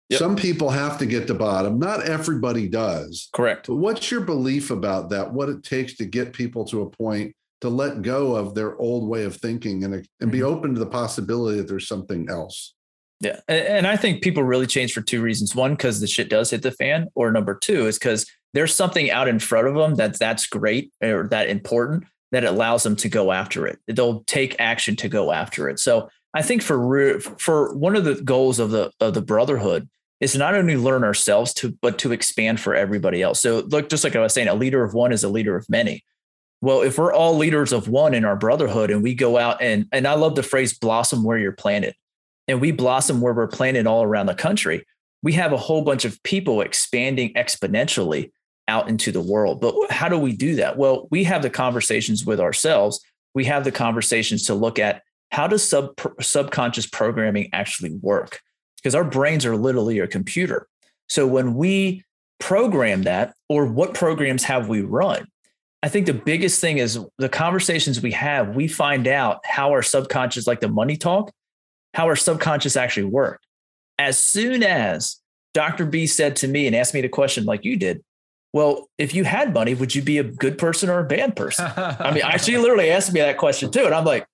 [0.10, 0.20] Yep.
[0.20, 1.80] Some people have to get to bottom.
[1.80, 3.30] Not everybody does.
[3.34, 3.68] Correct.
[3.68, 5.34] But what's your belief about that?
[5.34, 9.08] What it takes to get people to a point to let go of their old
[9.08, 10.48] way of thinking and, and be mm-hmm.
[10.48, 12.76] open to the possibility that there's something else?
[13.22, 13.39] Yeah.
[13.48, 15.56] And I think people really change for two reasons.
[15.56, 19.10] One, because the shit does hit the fan, or number two is because there's something
[19.10, 23.10] out in front of them that's that's great or that important that allows them to
[23.10, 23.80] go after it.
[23.88, 25.80] They'll take action to go after it.
[25.80, 29.88] So I think for for one of the goals of the of the brotherhood
[30.20, 33.39] is not only learn ourselves to but to expand for everybody else.
[33.39, 35.70] So look, just like I was saying, a leader of one is a leader of
[35.70, 36.04] many.
[36.62, 39.86] Well, if we're all leaders of one in our brotherhood and we go out and
[39.92, 41.96] and I love the phrase blossom where you're planted,
[42.48, 44.86] and we blossom where we're planted all around the country,
[45.22, 48.32] we have a whole bunch of people expanding exponentially
[48.67, 49.62] out into the world.
[49.62, 50.78] But how do we do that?
[50.78, 52.99] Well, we have the conversations with ourselves.
[53.34, 58.39] We have the conversations to look at how does sub subconscious programming actually work?
[58.78, 60.67] Because our brains are literally a computer.
[61.10, 62.04] So when we
[62.39, 65.26] program that, or what programs have we run?
[65.82, 69.82] I think the biggest thing is the conversations we have, we find out how our
[69.82, 71.32] subconscious, like the money talk,
[71.93, 73.45] how our subconscious actually worked.
[73.97, 75.19] As soon as
[75.54, 75.86] Dr.
[75.86, 78.04] B said to me and asked me the question like you did,
[78.54, 81.66] well, if you had money, would you be a good person or a bad person?
[81.76, 83.86] I mean, she literally asked me that question too.
[83.86, 84.28] And I'm like,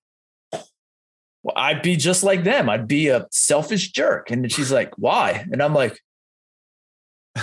[1.42, 2.68] well, I'd be just like them.
[2.68, 4.30] I'd be a selfish jerk.
[4.30, 5.46] And she's like, why?
[5.50, 5.98] And I'm like,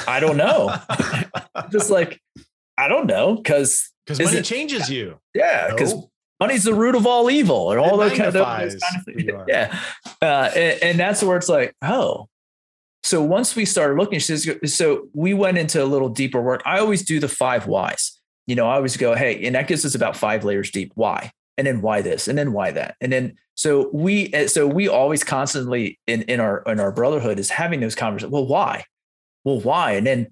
[0.07, 0.75] I don't know.
[1.71, 2.21] just like,
[2.77, 3.41] I don't know.
[3.43, 5.19] Cause because money it, changes you.
[5.33, 5.71] Yeah.
[5.71, 6.11] Because no.
[6.39, 8.71] money's the root of all evil and all that kind of, kind
[9.07, 9.79] of Yeah.
[10.21, 12.27] Uh, and, and that's where it's like, oh,
[13.07, 16.61] so once we started looking, she says, so we went into a little deeper work.
[16.65, 18.19] I always do the five whys.
[18.47, 20.91] You know, I always go, hey, and that gives us about five layers deep.
[20.95, 21.31] Why?
[21.57, 22.27] And then why this?
[22.27, 22.95] And then why that?
[22.99, 27.39] And then so we eh, so we always constantly in in our in our brotherhood
[27.39, 28.31] is having those conversations.
[28.31, 28.83] Well, why?
[29.45, 29.93] Well, why?
[29.93, 30.27] And then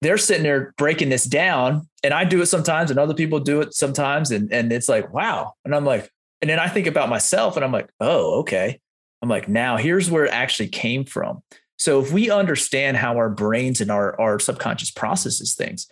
[0.00, 3.60] they're sitting there breaking this down, and I do it sometimes, and other people do
[3.60, 5.54] it sometimes, and and it's like wow.
[5.64, 6.08] And I'm like,
[6.40, 8.80] and then I think about myself, and I'm like, oh, okay.
[9.22, 11.42] I'm like, now here's where it actually came from.
[11.80, 15.88] So if we understand how our brains and our, our subconscious processes things,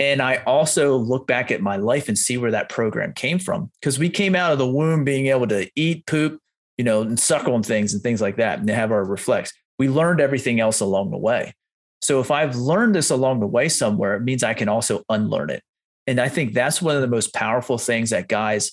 [0.00, 3.70] and I also look back at my life and see where that program came from,
[3.80, 6.40] because we came out of the womb being able to eat, poop,
[6.76, 9.52] you know, and suck on things and things like that, and have our reflex.
[9.78, 11.54] We learned everything else along the way.
[12.02, 15.50] So if I've learned this along the way somewhere, it means I can also unlearn
[15.50, 15.62] it.
[16.08, 18.72] And I think that's one of the most powerful things that guys,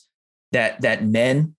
[0.51, 1.55] that that men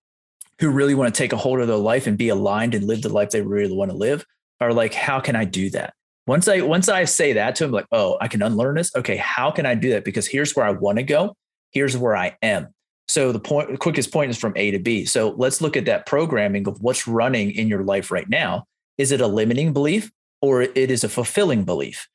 [0.59, 3.03] who really want to take a hold of their life and be aligned and live
[3.03, 4.25] the life they really want to live
[4.59, 5.93] are like, how can I do that?
[6.25, 8.93] Once I once I say that to him, like, oh, I can unlearn this.
[8.95, 10.03] Okay, how can I do that?
[10.03, 11.35] Because here's where I want to go.
[11.71, 12.67] Here's where I am.
[13.07, 15.05] So the point, the quickest point is from A to B.
[15.05, 18.65] So let's look at that programming of what's running in your life right now.
[18.97, 22.07] Is it a limiting belief or it is a fulfilling belief?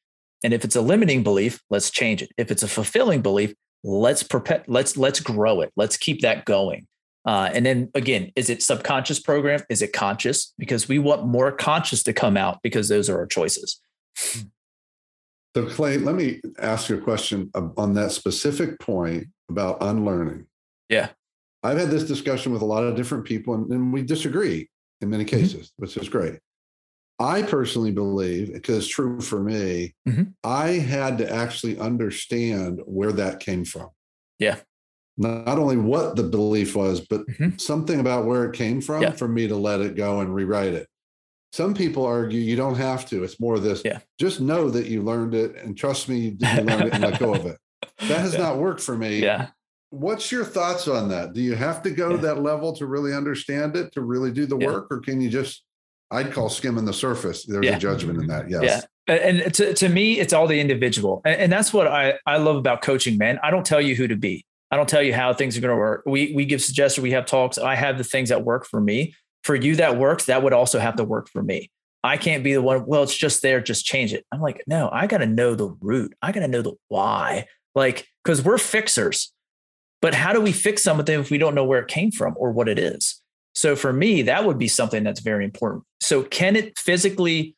[0.45, 2.31] And if it's a limiting belief, let's change it.
[2.37, 5.73] If it's a fulfilling belief, let's perpet, let's let's grow it.
[5.77, 6.87] Let's keep that going.
[7.25, 9.61] Uh, and then again, is it subconscious program?
[9.69, 10.53] Is it conscious?
[10.59, 13.81] Because we want more conscious to come out because those are our choices.
[15.55, 20.47] So, Clay, let me ask you a question on that specific point about unlearning.
[20.89, 21.11] Yeah.
[21.63, 24.69] I've had this discussion with a lot of different people, and, and we disagree
[25.03, 25.37] in many mm-hmm.
[25.37, 25.83] cases, mm-hmm.
[25.83, 26.39] which is great.
[27.21, 30.23] I personally believe, because it's true for me, mm-hmm.
[30.43, 33.91] I had to actually understand where that came from.
[34.39, 34.57] Yeah
[35.17, 37.57] not only what the belief was, but mm-hmm.
[37.59, 39.11] something about where it came from yeah.
[39.11, 40.89] for me to let it go and rewrite it.
[41.53, 43.23] some people argue you don't have to.
[43.25, 43.83] It's more of this.
[43.85, 43.99] Yeah.
[44.19, 47.35] Just know that you learned it, and trust me, you learned it, and let go
[47.35, 47.59] of it.
[48.09, 48.41] That has Yeah.
[48.41, 49.19] not worked for me.
[49.19, 49.49] Yeah.
[49.91, 51.35] What's your thoughts on that?
[51.35, 52.17] Do you have to go Yeah.
[52.19, 55.63] that level to really understand it, to really do the work, or can you just?
[56.11, 57.45] I'd call skimming the surface.
[57.45, 58.49] There's a judgment in that.
[58.51, 58.87] Yes.
[59.09, 59.15] Yeah.
[59.15, 61.23] And to, to me, it's all the individual.
[61.25, 63.39] And, and that's what I, I love about coaching, man.
[63.43, 64.45] I don't tell you who to be.
[64.73, 66.03] I don't tell you how things are going to work.
[66.07, 67.59] We, we give suggestions, we have talks.
[67.59, 69.15] I have the things that work for me.
[69.45, 71.71] For you that works, that would also have to work for me.
[72.03, 74.25] I can't be the one, well, it's just there, just change it.
[74.33, 76.15] I'm like, no, I got to know the root.
[76.23, 77.47] I got to know the why.
[77.75, 79.33] Like, because we're fixers.
[80.01, 82.51] But how do we fix something if we don't know where it came from or
[82.51, 83.21] what it is?
[83.55, 85.85] So for me, that would be something that's very important.
[86.01, 87.57] So can it physically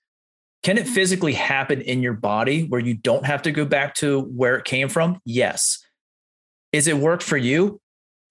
[0.64, 4.20] can it physically happen in your body where you don't have to go back to
[4.20, 5.20] where it came from?
[5.26, 5.84] Yes.
[6.74, 7.80] Is it work for you?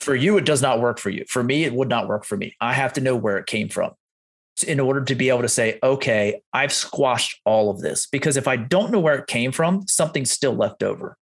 [0.02, 1.24] For you, it does not work for you.
[1.30, 2.58] For me, it would not work for me.
[2.60, 3.92] I have to know where it came from
[4.68, 8.06] in order to be able to say, okay, I've squashed all of this.
[8.06, 11.16] Because if I don't know where it came from, something's still left over.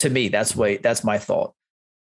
[0.00, 1.54] To me, that's way that's my thought.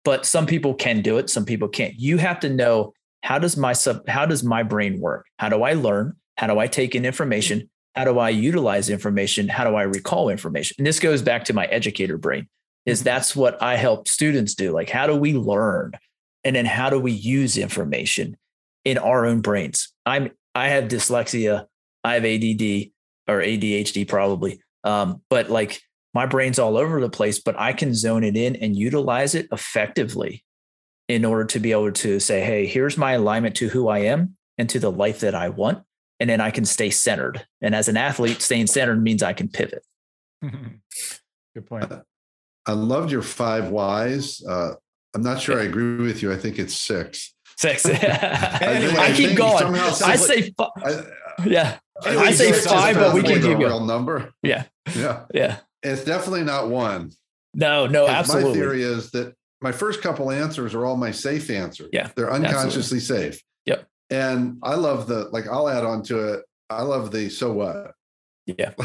[0.07, 1.95] But some people can do it, some people can't.
[1.99, 5.27] You have to know how does my sub how does my brain work?
[5.39, 6.17] How do I learn?
[6.39, 7.69] How do I take in information?
[7.95, 9.49] How do I utilize information?
[9.49, 10.77] How do I recall information?
[10.79, 12.49] And this goes back to my educator brain.
[12.85, 14.73] Is that's what I help students do.
[14.73, 15.93] Like, how do we learn?
[16.45, 18.37] And then how do we use information
[18.85, 19.93] in our own brains?
[20.05, 21.67] I'm I have dyslexia,
[22.05, 22.91] I have ADD
[23.29, 24.61] or ADHD probably.
[24.85, 25.81] Um, but like
[26.15, 29.49] my brain's all over the place, but I can zone it in and utilize it
[29.53, 30.45] effectively
[31.09, 34.37] in order to be able to say, hey, here's my alignment to who I am
[34.59, 35.85] and to the life that I want.
[36.21, 37.45] And then I can stay centered.
[37.61, 39.85] And as an athlete, staying centered means I can pivot.
[40.43, 41.93] Good point.
[42.67, 44.43] I loved your five whys.
[44.47, 44.75] Uh,
[45.15, 46.33] I'm not sure I agree with you.
[46.33, 47.35] I think it's six.
[47.57, 47.85] Six.
[47.87, 49.59] I I keep going.
[49.59, 51.03] somehow I say, fi- I,
[51.45, 53.59] yeah, Anyway, I say five, but we can keep going.
[53.59, 54.33] real number.
[54.43, 54.65] Yeah.
[54.97, 55.25] Yeah.
[55.35, 55.59] Yeah.
[55.83, 57.11] It's definitely not one.
[57.55, 58.07] No, No.
[58.07, 58.51] absolutely.
[58.51, 61.91] My theory is that my first couple answers are all my safe answers.
[61.93, 63.41] Yeah, They're unconsciously safe.
[63.67, 63.87] Yep.
[64.11, 66.45] And I love the, like, I'll add on to it.
[66.71, 67.93] I love the so what?
[68.47, 68.73] Yeah.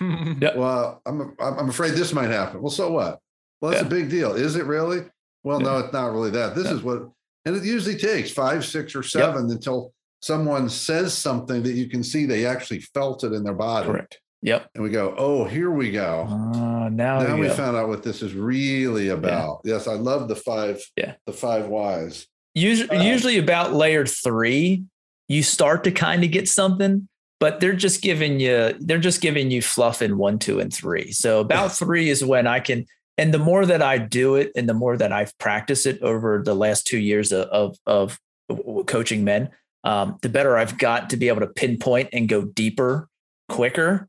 [0.56, 2.60] Well, I'm, I'm I'm afraid this might happen.
[2.62, 3.18] Well, so what?
[3.60, 3.86] Well, that's Yeah.
[3.88, 4.32] a big deal.
[4.34, 5.00] Is it really?
[5.44, 6.54] Well, no, it's not really that.
[6.54, 6.74] This Yeah.
[6.74, 7.08] is what,
[7.44, 12.02] and it usually takes five, six, or seven until someone says something that you can
[12.02, 13.86] see they actually felt it in their body.
[13.86, 14.20] Correct.
[14.42, 14.70] Yep.
[14.74, 16.26] And we go, oh, here we go.
[16.28, 17.54] Uh, now now we we go.
[17.54, 19.60] found out what this is really about.
[19.64, 20.82] Yes, I love the five.
[20.96, 21.14] Yeah.
[21.26, 22.26] the five whys.
[22.54, 24.84] usually, Uh, usually about layer three,
[25.28, 27.06] you start to kind of get something,
[27.40, 31.10] but they're just giving you they're just giving you fluff in one, two, and three.
[31.10, 32.86] So about three is when I can.
[33.18, 36.42] And the more that I do it, and the more that I've practiced it over
[36.42, 39.50] the last two years of of, of coaching men,
[39.84, 43.08] um, the better I've got to be able to pinpoint and go deeper,
[43.48, 44.08] quicker.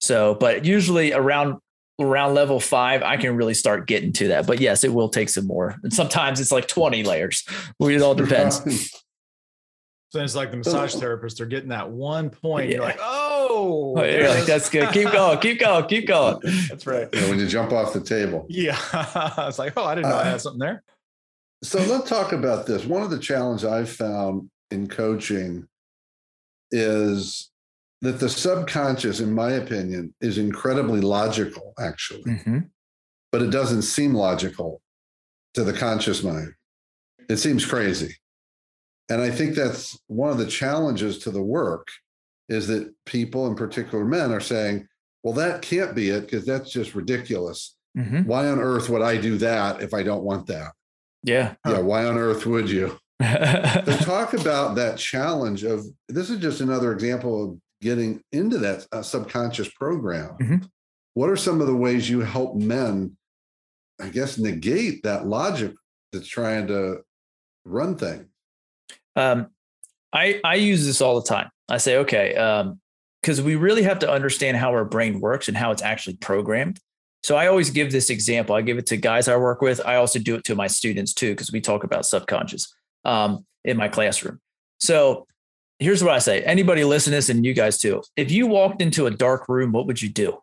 [0.00, 1.58] So, but usually around
[2.00, 4.46] around level five, I can really start getting to that.
[4.46, 5.76] But yes, it will take some more.
[5.82, 7.44] And sometimes it's like 20 layers.
[7.78, 9.04] It all depends.
[10.10, 12.68] So it's like the massage therapist, they're getting that one point.
[12.70, 14.92] You're like, oh, Oh, you're like, that's good.
[14.92, 16.38] Keep going, keep going, keep going.
[16.68, 17.08] that's right.
[17.12, 18.46] Yeah, when you jump off the table.
[18.48, 18.76] Yeah.
[19.48, 20.82] it's like, oh, I didn't know I had something there.
[21.62, 22.84] So let's talk about this.
[22.84, 25.66] One of the challenges I've found in coaching
[26.70, 27.50] is
[28.02, 32.70] that the subconscious, in my opinion, is incredibly logical, actually, Mhm.
[33.32, 34.80] but it doesn't seem logical
[35.54, 36.54] to the conscious mind.
[37.28, 38.16] It seems crazy.
[39.10, 41.88] And I think that's one of the challenges to the work
[42.48, 44.86] is that people, in particular men, are saying,
[45.22, 47.76] well, that can't be it because that's just ridiculous.
[47.98, 48.24] Mhm.
[48.26, 50.72] Why on earth would I do that if I don't want that?
[51.24, 51.54] Yeah.
[51.66, 52.96] Yeah, why on earth would you?
[53.20, 58.86] So talk about that challenge of this is just another example of getting into that
[58.92, 60.36] uh, subconscious program.
[60.40, 60.68] Mhm.
[61.14, 63.16] What are some of the ways you help men,
[64.00, 65.74] I guess, negate that logic
[66.12, 67.02] that's trying to
[67.66, 68.24] run things?
[69.16, 69.48] Um,
[70.12, 71.50] I I use this all the time.
[71.68, 72.32] I say, okay,
[73.22, 76.80] because we really have to understand how our brain works and how it's actually programmed.
[77.22, 78.54] So I always give this example.
[78.56, 79.80] I give it to guys I work with.
[79.84, 83.76] I also do it to my students too, because we talk about subconscious um, in
[83.76, 84.40] my classroom.
[84.78, 85.26] So
[85.78, 88.02] here's what I say: anybody listen to this, and you guys too.
[88.16, 90.38] If you walked into a dark room, what would you do?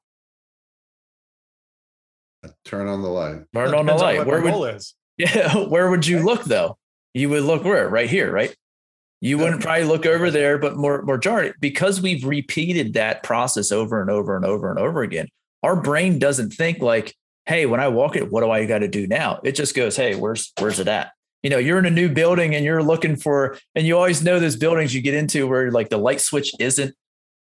[2.64, 3.42] Turn on the light.
[3.54, 4.18] Turn on the Depends light.
[4.20, 4.94] what Where would is.
[5.18, 6.78] Yeah, where would you look though?
[7.14, 7.90] You would look where?
[7.90, 8.56] Right here, right?
[9.20, 14.00] You wouldn't probably look over there, but more majority because we've repeated that process over
[14.00, 15.28] and over and over and over again.
[15.64, 18.88] Our brain doesn't think like, "Hey, when I walk it, what do I got to
[18.88, 21.92] do now?" It just goes, "Hey, where's where's it at?" You know, you're in a
[21.92, 25.48] new building and you're looking for, and you always know those buildings you get into
[25.48, 26.94] where like the light switch isn't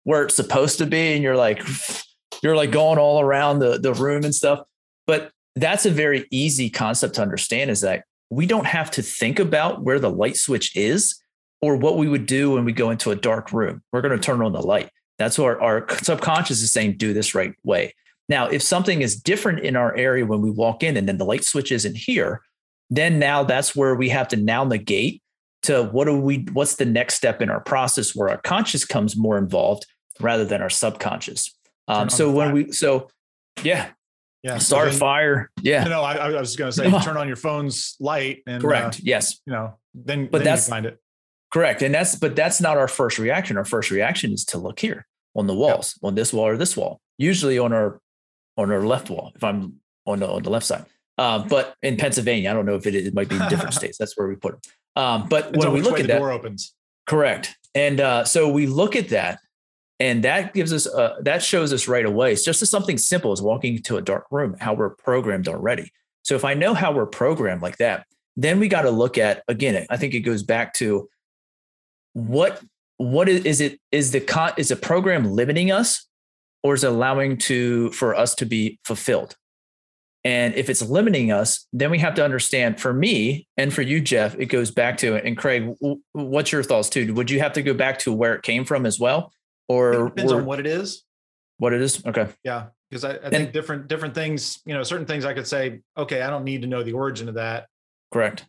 [0.07, 1.61] where it's supposed to be and you're like
[2.43, 4.61] you're like going all around the the room and stuff
[5.07, 9.39] but that's a very easy concept to understand is that we don't have to think
[9.39, 11.21] about where the light switch is
[11.63, 13.83] or what we would do when we go into a dark room.
[13.93, 14.91] We're going to turn on the light.
[15.19, 17.95] That's what our, our subconscious is saying do this right way.
[18.29, 21.25] Now if something is different in our area when we walk in and then the
[21.25, 22.43] light switch isn't here
[22.91, 25.23] then now that's where we have to now negate
[25.63, 29.17] to what do we what's the next step in our process where our conscious comes
[29.17, 29.87] more involved
[30.21, 31.53] rather than our subconscious.
[31.89, 33.09] Um, so when we so
[33.63, 33.91] yeah
[34.47, 35.51] yeah start a fire.
[35.63, 35.85] Yeah.
[35.85, 38.97] No I, I was going to say turn on your phone's light and correct.
[38.97, 39.41] Uh, yes.
[39.47, 41.01] you know then But then that's- find it.
[41.53, 41.83] Correct.
[41.83, 43.57] And that's but that's not our first reaction.
[43.57, 46.77] Our first reaction is to look here on the walls on this wall or this
[46.77, 48.01] wall usually on our
[48.57, 49.75] on our left wall if i'm
[50.07, 50.85] on the on the left side.
[51.19, 53.97] Uh, but in pennsylvania i don't know if it, it might be in different states.
[53.99, 54.61] That's where we put them
[54.97, 56.75] um, but Depends when we look at the that door opens.
[57.07, 57.55] Correct.
[57.75, 59.39] And uh, so we look at that,
[59.99, 62.33] and that gives us uh, that shows us right away.
[62.33, 65.91] It's just as something simple as walking into a dark room, how we're programmed already.
[66.23, 69.43] So if I know how we're programmed like that, then we got to look at
[69.49, 69.87] again.
[69.89, 71.09] I think it goes back to
[72.13, 72.63] what
[72.99, 76.07] what is, is it is the con is the program limiting us,
[76.63, 79.37] or is allowing to for us to be fulfilled?
[80.25, 84.01] And if it's limiting us, then we have to understand for me and for you,
[84.01, 85.73] Jeff, it goes back to, and Craig,
[86.15, 87.15] what's your thoughts too?
[87.15, 89.33] Would you have to go back to where it came from as well?
[89.69, 91.05] Or it depends on what it is
[91.59, 92.05] what it is?
[92.07, 92.29] Okay.
[92.45, 95.47] yeah because I, I And- think different different things you know certain things i could
[95.47, 97.67] say okay i don't need to know the origin of that
[98.13, 98.47] Correct.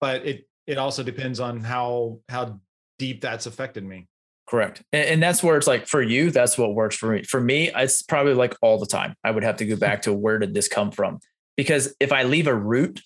[0.00, 2.60] but it it also depends on how how
[2.98, 4.08] deep that's affected me
[4.48, 4.82] Correct.
[4.94, 7.22] And, and that's where it's like for you, that's what works for me.
[7.22, 9.14] For me, it's probably like all the time.
[9.22, 9.80] I would have to go hmm.
[9.80, 11.18] back to where did this come from?
[11.58, 13.02] Because if I leave a root,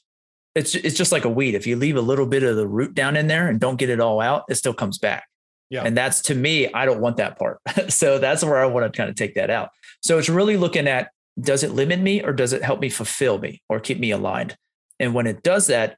[0.55, 1.57] it's it's just like a weed.
[1.57, 3.91] If you leave a little bit of the root down in there and don't get
[3.91, 5.25] it all out, it still comes back.
[5.73, 5.85] Yeah.
[5.85, 7.59] And that's to me, I don't want that part.
[7.89, 9.71] so that's where I want to kind of take that out.
[10.03, 11.11] So it's really looking at
[11.41, 14.55] does it limit me or does it help me fulfill me or keep me aligned?
[15.01, 15.97] And when it does that,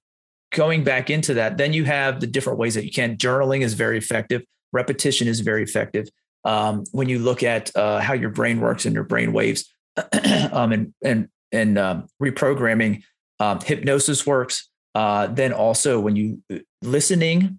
[0.52, 3.16] going back into that, then you have the different ways that you can.
[3.16, 4.44] Journaling is very effective.
[4.72, 6.08] Repetition is very effective.
[6.44, 9.74] Um, when you look at uh, how your brain works and your brain waves,
[10.52, 13.02] um, and and and um, reprogramming,
[13.40, 14.70] um, hypnosis works.
[14.94, 17.58] Uh, then also when you uh, listening,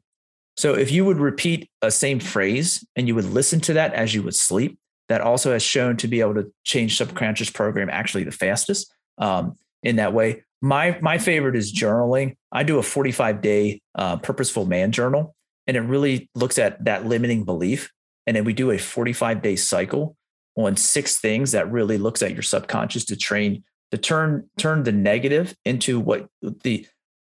[0.57, 4.13] so if you would repeat a same phrase and you would listen to that as
[4.13, 4.79] you would sleep,
[5.09, 9.55] that also has shown to be able to change subconscious program actually the fastest um,
[9.83, 10.43] in that way.
[10.61, 12.35] My my favorite is journaling.
[12.51, 15.35] I do a 45 day uh, purposeful man journal,
[15.67, 17.91] and it really looks at that limiting belief.
[18.25, 20.15] And then we do a 45 day cycle
[20.55, 24.91] on six things that really looks at your subconscious to train to turn turn the
[24.91, 26.87] negative into what the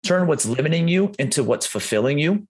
[0.04, 2.48] turn what's limiting you into what's fulfilling you.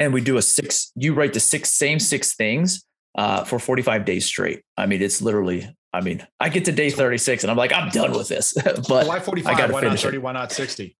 [0.00, 0.90] And we do a six.
[0.96, 2.84] You write the six same six things
[3.14, 4.62] uh, for 45 days straight.
[4.76, 5.72] I mean, it's literally.
[5.92, 8.52] I mean, I get to day 36 and I'm like, I'm done with this.
[8.88, 10.06] but why 45 gotta why not finish it.
[10.06, 10.96] 30 why not 60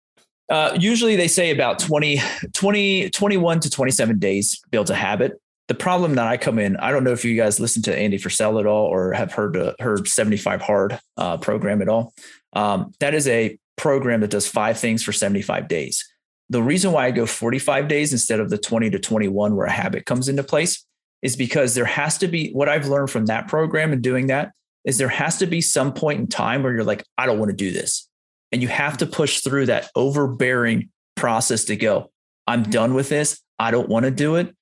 [0.50, 2.20] uh, usually they say about 20,
[2.52, 5.40] 20, 21 to 27 days builds a habit.
[5.68, 8.18] The problem that I come in, I don't know if you guys listen to Andy
[8.18, 12.12] for Frisella at all or have heard uh, heard 75 hard uh, program at all.
[12.54, 16.09] Um, that is a program that does five things for 75 days.
[16.50, 19.72] The reason why I go 45 days instead of the 20 to 21 where a
[19.72, 20.84] habit comes into place
[21.22, 24.52] is because there has to be what I've learned from that program and doing that
[24.84, 27.50] is there has to be some point in time where you're like, I don't want
[27.50, 28.08] to do this.
[28.52, 32.10] And you have to push through that overbearing process to go,
[32.46, 32.70] I'm mm-hmm.
[32.72, 33.40] done with this.
[33.58, 34.54] I don't want to do it,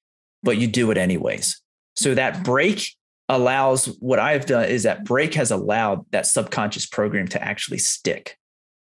[0.43, 1.63] but you do it anyways.
[1.97, 2.43] So that mm-hmm.
[2.43, 2.95] break
[3.29, 8.37] allows what I've done is that break has allowed that subconscious program to actually stick.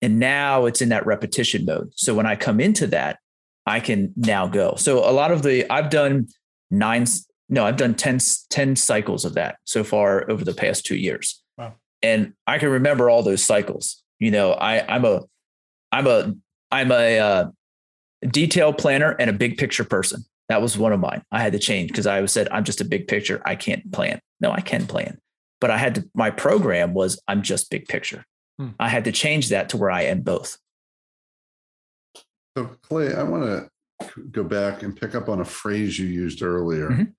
[0.01, 1.91] And now it's in that repetition mode.
[1.95, 3.19] So when I come into that,
[3.65, 4.75] I can now go.
[4.77, 6.27] So a lot of the, I've done
[6.71, 7.05] nine,
[7.49, 8.19] no, I've done 10,
[8.49, 11.41] 10 cycles of that so far over the past two years.
[11.57, 11.75] Wow.
[12.01, 14.01] And I can remember all those cycles.
[14.19, 15.21] You know, I, I'm a,
[15.91, 16.33] I'm a,
[16.71, 17.45] I'm a uh,
[18.29, 20.23] detail planner and a big picture person.
[20.47, 21.23] That was one of mine.
[21.31, 23.41] I had to change because I said, I'm just a big picture.
[23.45, 24.19] I can't plan.
[24.39, 25.19] No, I can plan.
[25.61, 28.25] But I had to, my program was, I'm just big picture.
[28.59, 28.69] Hmm.
[28.79, 30.57] I had to change that to where I am both.
[32.57, 36.41] So, Clay, I want to go back and pick up on a phrase you used
[36.43, 36.89] earlier.
[36.89, 37.13] Mhm.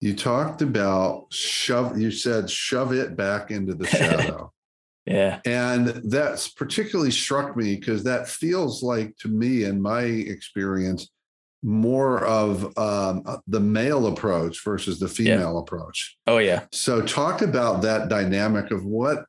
[0.00, 4.52] You talked about shove, you said shove it back into the shadow.
[5.06, 5.40] Yeah.
[5.44, 11.10] and that's particularly struck me because that feels like, to me, in my experience,
[11.62, 16.16] more of um, uh, the male approach versus the female approach.
[16.26, 16.64] Oh, yeah.
[16.72, 19.26] So, talk about that dynamic of what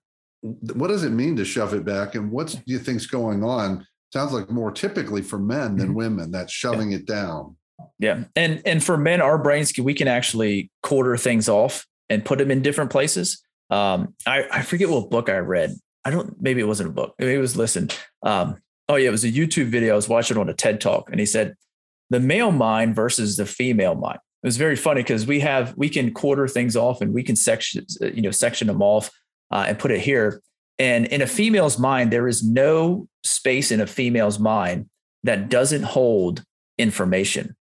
[0.73, 3.85] what does it mean to shove it back, and what do you think's going on?
[4.13, 5.95] Sounds like more typically for men than Mhm.
[5.95, 6.31] women.
[6.31, 7.55] That's shoving it down.
[7.99, 8.25] Yeah.
[8.35, 12.51] And and for men, our brains we can actually quarter things off and put them
[12.51, 13.41] in different places.
[13.69, 15.71] Um, I, I forget what book I read.
[16.05, 17.15] I don't maybe it wasn't a book.
[17.19, 17.89] Maybe it was listen
[18.23, 19.93] Um, oh yeah, it was a YouTube video.
[19.93, 21.55] I was watching on a TED talk, and he said
[22.11, 24.19] the male mind versus the female mind.
[24.43, 27.35] It was very funny because we have we can quarter things off and we can
[27.35, 29.09] section you know section them off
[29.51, 30.41] uh, and put it here.
[30.77, 34.89] And in a female's mind, there is no space in a female's mind
[35.23, 36.43] that doesn't hold
[36.77, 37.55] information.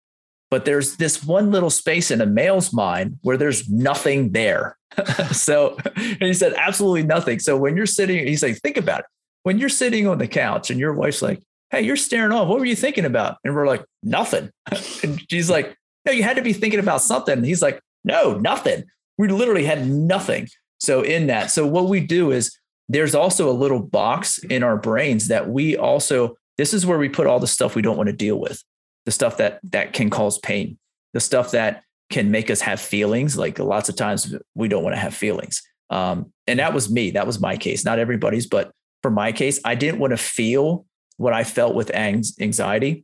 [0.50, 4.78] But there's this one little space in a male's mind where there's nothing there.
[5.32, 7.40] so and he said, absolutely nothing.
[7.40, 9.06] So when you're sitting, he's like, think about it.
[9.44, 12.48] When you're sitting on the couch and your wife's like, hey, you're staring off.
[12.48, 13.38] What were you thinking about?
[13.44, 14.52] And we're like, nothing.
[15.04, 15.76] and she's like,
[16.06, 17.44] no, you had to be thinking about something.
[17.44, 18.84] He's like, no, nothing.
[19.18, 20.50] We literally had nothing.
[20.82, 22.58] So in that, so what we do is
[22.90, 27.08] there's also a little box in our brains that we also this is where we
[27.08, 28.62] put all the stuff we don't want to deal with.
[29.06, 30.78] The stuff that that can cause pain.
[31.14, 34.96] The stuff that can make us have feelings like lots of times we don't want
[34.96, 35.62] to have feelings.
[35.92, 38.72] Um, and that was me that was my case not everybody's but
[39.02, 40.86] for my case i didn't want to feel
[41.18, 43.04] what i felt with anxiety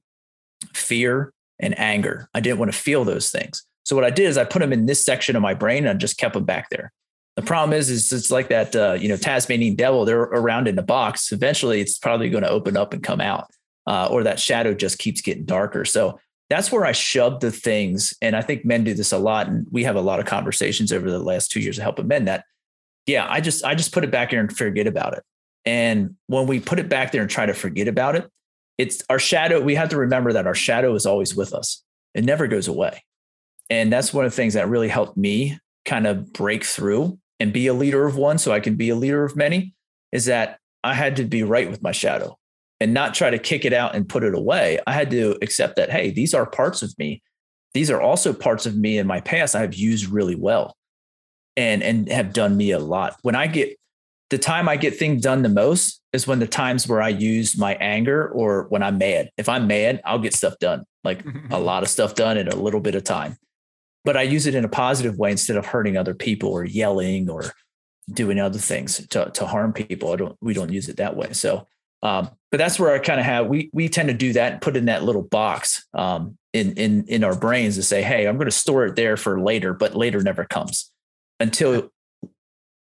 [0.73, 2.29] fear and anger.
[2.33, 3.65] I didn't want to feel those things.
[3.83, 5.89] So what i did is i put them in this section of my brain and
[5.89, 6.93] i just kept them back there
[7.37, 10.05] the problem is, is it's like that, uh, you know, Tasmanian devil.
[10.05, 11.31] They're around in the box.
[11.31, 13.51] Eventually, it's probably going to open up and come out,
[13.85, 15.85] uh, or that shadow just keeps getting darker.
[15.85, 16.19] So
[16.49, 19.47] that's where I shove the things, and I think men do this a lot.
[19.47, 22.25] And we have a lot of conversations over the last two years of helping men.
[22.25, 22.43] That,
[23.05, 25.23] yeah, I just I just put it back here and forget about it.
[25.63, 28.27] And when we put it back there and try to forget about it,
[28.79, 29.61] it's our shadow.
[29.61, 31.83] We have to remember that our shadow is always with us.
[32.15, 33.03] It never goes away.
[33.69, 37.53] And that's one of the things that really helped me kind of break through and
[37.53, 39.73] be a leader of one so I can be a leader of many
[40.11, 42.37] is that I had to be right with my shadow
[42.79, 44.79] and not try to kick it out and put it away.
[44.87, 47.21] I had to accept that, hey, these are parts of me.
[47.73, 50.75] These are also parts of me in my past I have used really well
[51.55, 53.17] and, and have done me a lot.
[53.21, 53.77] When I get
[54.29, 57.57] the time I get things done the most is when the times where I use
[57.57, 59.29] my anger or when I'm mad.
[59.37, 62.55] If I'm mad, I'll get stuff done, like a lot of stuff done in a
[62.55, 63.37] little bit of time
[64.07, 67.29] but I use it in a positive way instead of hurting other people or yelling
[67.29, 67.43] or
[68.09, 70.13] doing other things to, to harm people.
[70.13, 71.33] I don't, we don't use it that way.
[71.33, 71.67] So,
[72.01, 74.61] um, but that's where I kind of have, we, we tend to do that and
[74.61, 78.37] put in that little box, um, in, in, in our brains to say, Hey, I'm
[78.37, 80.89] going to store it there for later, but later never comes
[81.41, 81.91] until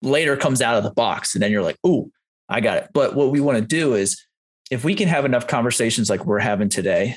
[0.03, 1.33] later comes out of the box.
[1.33, 2.11] And then you're like, Ooh,
[2.47, 2.89] I got it.
[2.93, 4.23] But what we want to do is
[4.69, 7.15] if we can have enough conversations like we're having today,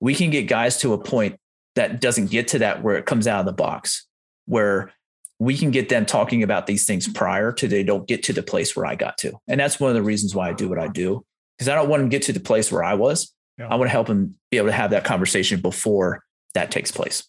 [0.00, 1.38] we can get guys to a point
[1.74, 4.06] that doesn't get to that where it comes out of the box,
[4.46, 4.92] where
[5.38, 8.42] we can get them talking about these things prior to they don't get to the
[8.42, 9.32] place where I got to.
[9.48, 11.24] And that's one of the reasons why I do what I do,
[11.58, 13.34] because I don't want them to get to the place where I was.
[13.58, 13.68] Yeah.
[13.68, 17.24] I want to help them be able to have that conversation before that takes place.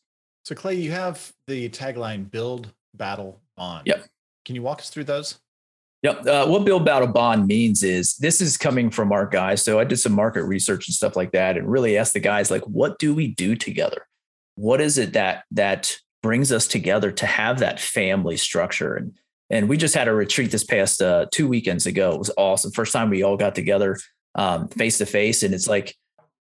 [0.45, 3.87] So, Clay, you have the tagline build, battle, bond.
[3.87, 4.05] Yep.
[4.45, 5.39] Can you walk us through those?
[6.01, 6.27] Yep.
[6.27, 9.63] Uh, what build battle bond means is this is coming from our guys.
[9.63, 12.51] So I did some market research and stuff like that and really asked the guys,
[12.51, 14.05] like, what do we do together?
[14.55, 18.95] What is it that that brings us together to have that family structure?
[18.95, 19.13] And
[19.49, 22.13] and we just had a retreat this past uh, two weekends ago.
[22.13, 22.71] It was awesome.
[22.71, 23.97] First time we all got together
[24.75, 25.43] face to face.
[25.43, 25.95] And it's like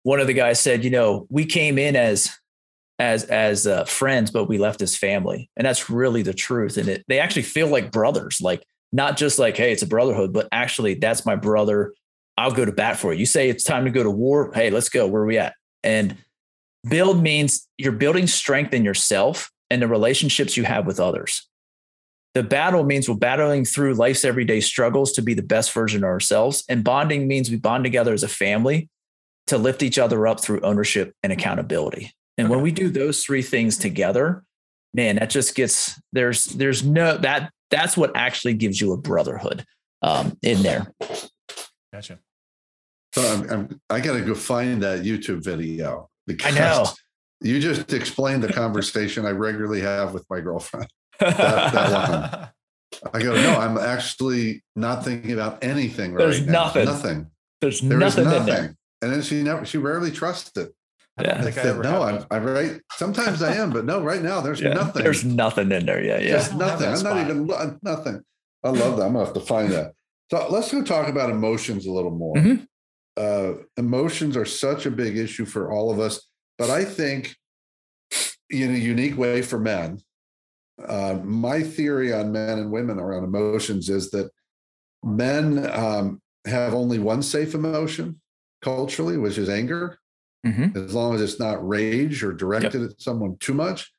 [0.04, 2.30] one of the guys said you know we came in as
[2.99, 5.49] as as uh, friends but we left as family.
[5.56, 6.78] And that's really the truth.
[6.78, 8.39] And it they actually feel like brothers.
[8.41, 11.93] Like not just like hey it's a brotherhood but actually that's my brother.
[12.38, 14.52] I'll go to bat for you you say it's time to go to war?
[14.54, 15.08] Hey let's go.
[15.08, 15.54] Where are we at?
[15.84, 16.18] And
[16.88, 21.47] Build means you're building strength in yourself and the relationships you have with others.
[22.34, 26.07] The battle means we're battling through life's everyday struggles to be the best version of
[26.07, 26.63] ourselves.
[26.69, 28.89] And bonding means we bond together as a family
[29.47, 32.13] to lift each other up through ownership and accountability.
[32.38, 34.43] And when we do those three things together,
[34.93, 39.65] man, that just gets there's there's no that that's what actually gives you a brotherhood
[40.01, 40.93] um, in there.
[41.93, 42.19] Gotcha.
[43.13, 46.09] So I'm, I'm I got to go find that YouTube video.
[46.43, 46.86] I know.
[47.41, 50.88] You just explained the conversation I regularly have with my girlfriend.
[51.19, 52.53] That, that
[53.13, 56.86] I go, no, I'm actually not thinking about anything There's right nothing.
[56.86, 56.91] Now.
[56.91, 57.32] Nothing.
[57.61, 58.75] There's there nothing, nothing.
[59.01, 60.73] And then she never, she rarely trusts it.
[61.19, 61.43] Yeah.
[61.43, 62.79] I said, no, I'm, I'm right.
[62.93, 64.73] Sometimes I am, but no, right now there's yeah.
[64.73, 65.03] nothing.
[65.03, 66.01] There's nothing in there.
[66.03, 66.19] Yeah.
[66.19, 66.32] Yeah.
[66.32, 66.88] Just nothing.
[66.88, 67.47] I'm not even
[67.82, 68.21] nothing.
[68.63, 69.05] I love that.
[69.05, 69.93] I'm gonna have to find that.
[70.29, 72.36] So let's go talk about emotions a little more.
[72.36, 72.63] Mm-hmm.
[73.18, 76.32] Uh, emotions are such a big issue for all of us
[76.62, 77.36] but I think
[78.51, 79.99] in a unique way for men,
[80.88, 84.30] uh, my theory on men and women around emotions is that
[85.03, 88.22] men um, have only one safe emotion
[88.62, 89.97] culturally, which is anger.
[90.45, 90.78] mm-hmm.
[90.78, 92.91] as long as it's not rage or directed yep.
[92.91, 93.91] at someone too much.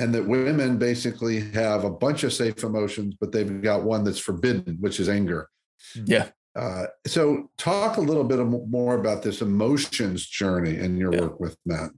[0.00, 4.18] And that women basically have a bunch of safe emotions, but they've got one that's
[4.18, 5.48] forbidden, which is anger.
[5.94, 6.30] Yeah.
[6.54, 11.20] Uh, so, talk a little bit more about this emotions journey in your yeah.
[11.22, 11.90] work with men.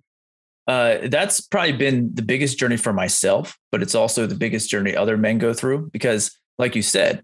[0.66, 4.96] Uh, that's probably been the biggest journey for myself, but it's also the biggest journey
[4.96, 7.22] other men go through because, like you said,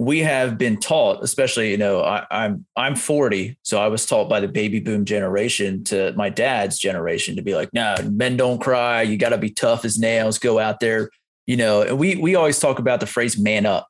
[0.00, 4.30] we have been taught, especially, you know, I, I'm I'm 40, so I was taught
[4.30, 8.38] by the baby boom generation to my dad's generation to be like, no, nah, men
[8.38, 9.02] don't cry.
[9.02, 10.38] You got to be tough as nails.
[10.38, 11.10] Go out there,
[11.46, 11.82] you know.
[11.82, 13.88] And we we always talk about the phrase "man up."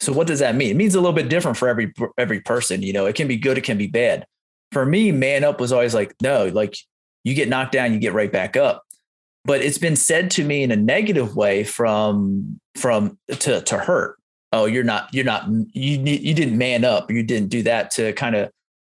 [0.00, 0.70] So what does that mean?
[0.70, 2.82] It means a little bit different for every every person.
[2.82, 4.26] You know, it can be good, it can be bad.
[4.72, 6.76] For me, man up was always like, no, like
[7.24, 8.82] you get knocked down, you get right back up.
[9.44, 14.18] But it's been said to me in a negative way from from to to hurt.
[14.52, 17.10] Oh, you're not you're not you you didn't man up.
[17.10, 18.50] You didn't do that to kind of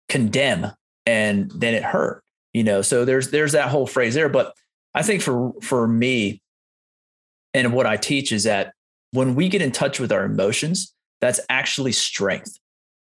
[0.08, 0.72] condemn,
[1.06, 2.22] and then it hurt.
[2.52, 4.28] You know, so there's there's that whole phrase there.
[4.28, 4.54] But
[4.94, 6.42] I think for for me,
[7.54, 8.74] and what I teach is that
[9.12, 12.58] when we get in touch with our emotions, that's actually strength.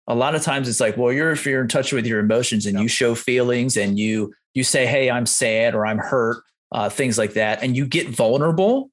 [0.07, 2.65] A lot of times it's like, well, you're if you're in touch with your emotions
[2.65, 6.89] and you show feelings and you you say, hey, I'm sad or I'm hurt, uh,
[6.89, 8.91] things like that, and you get vulnerable,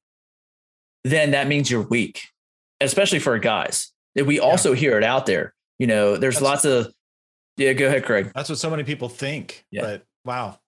[1.05, 2.23] then that means you're weak,
[2.81, 3.93] especially for guys.
[4.15, 4.79] We also yeah.
[4.79, 5.55] hear it out there.
[5.79, 6.93] You know, there's that's, lots of
[7.57, 7.75] yeah.
[7.75, 8.33] Go ahead, Craig.
[8.35, 9.67] That's what so many people think.
[9.71, 9.83] Yeah.
[9.83, 10.59] But wow.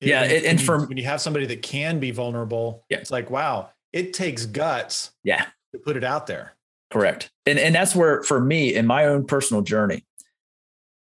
[0.00, 2.98] Yeah, it, and you, for when you have somebody that can be vulnerable, yeah.
[2.98, 5.12] it's like wow, it takes guts.
[5.24, 5.46] Yeah.
[5.72, 6.56] To put it out there.
[6.90, 7.30] Correct.
[7.46, 10.04] And and that's where for me in my own personal journey,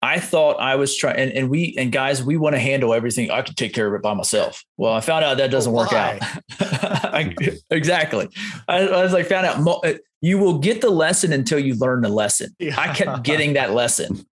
[0.02, 3.32] I thought I was trying, and, and, we and guys, we want to handle everything.
[3.32, 4.64] I can take care of it by myself.
[4.78, 6.22] Well, I found out that doesn't work out.
[6.60, 7.36] I,
[7.72, 8.30] exactly.
[8.68, 12.02] I, I, was like, found out uh, you will get the lesson until you learn
[12.02, 12.56] the lesson.
[12.60, 12.80] Yeah.
[12.80, 14.26] I kept getting that lesson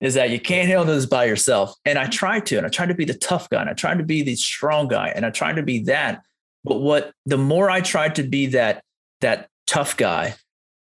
[0.00, 1.74] is that you can't handle this by yourself.
[1.84, 3.98] And I tried to, and I tried to be the tough guy, and I tried
[3.98, 6.22] to be the strong guy, and I tried to be that.
[6.62, 8.84] But what the more I tried to be that
[9.22, 10.34] that tough guy,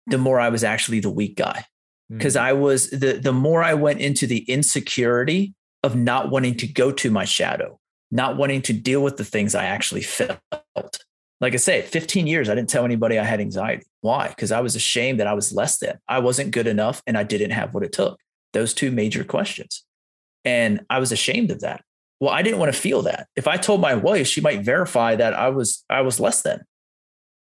[0.07, 1.65] the more I was actually the weak guy
[2.09, 2.41] because mm.
[2.41, 5.53] I was the the more I went into the insecurity
[5.83, 7.79] of not wanting to go to my shadow,
[8.11, 10.39] not wanting to deal with the things I actually felt.
[11.39, 13.85] Like I say, 15 years, I didn't tell anybody I had anxiety.
[14.01, 14.27] Why?
[14.27, 15.97] Because I was ashamed that I was less than.
[16.07, 18.19] I wasn't good enough and I didn't have what it took.
[18.53, 19.83] Those two major questions.
[20.45, 21.83] And I was ashamed of that.
[22.19, 23.27] Well, I didn't want to feel that.
[23.35, 26.61] If I told my wife, she might verify that I was I was less than.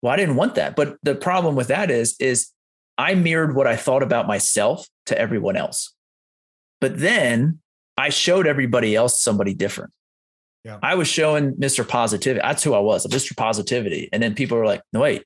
[0.04, 0.76] Well, I didn't want that.
[0.76, 2.51] But the problem with that is, is
[2.97, 5.95] I mirrored what I thought about myself to everyone else.
[6.82, 7.60] But then
[7.97, 9.93] I showed everybody else somebody different.
[10.66, 10.78] Yeah.
[10.84, 11.88] I was showing Mr.
[11.88, 12.41] Positivity.
[12.43, 13.36] That's who I was, Mr.
[13.36, 14.10] Positivity.
[14.12, 15.24] And then people were like, no, wait,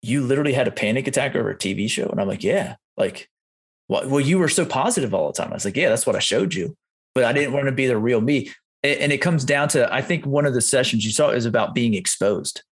[0.00, 2.06] you literally had a panic attack over a TV show?
[2.06, 2.76] And I'm like, yeah.
[2.96, 3.28] Like,
[3.88, 5.50] well, well, you were so positive all the time.
[5.50, 6.76] I was like, yeah, that's what I showed you.
[7.16, 8.52] But I didn't want to be the real me.
[8.84, 11.74] And it comes down to, I think one of the sessions you saw is about
[11.74, 12.62] being exposed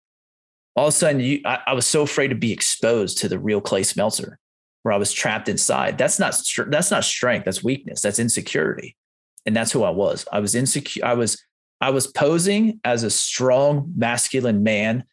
[0.81, 3.39] all of a sudden you, I, I, was so afraid to be exposed to the
[3.39, 4.37] real Clay Smeltzer
[4.83, 5.99] where I was trapped inside.
[5.99, 6.35] That's not,
[6.69, 7.45] that's not strength.
[7.45, 8.01] That's weakness.
[8.01, 8.97] That's insecurity.
[9.45, 10.27] And that's who I was.
[10.33, 11.05] I was insecure.
[11.05, 11.39] I was,
[11.83, 15.05] I was posing as a strong masculine man,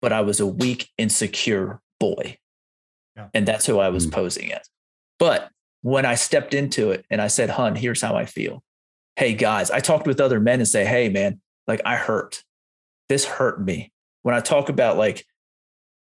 [0.00, 2.38] but I was a weak, insecure boy.
[3.16, 3.26] Yeah.
[3.34, 4.12] And that's who I was mm.
[4.12, 4.68] posing as.
[5.18, 5.50] But
[5.82, 8.62] when I stepped into it and I said, hun, here's how I feel.
[9.16, 12.44] Hey guys, I talked with other men and say, hey man, like I hurt.
[13.08, 13.90] This hurt me
[14.26, 15.24] when I talk about like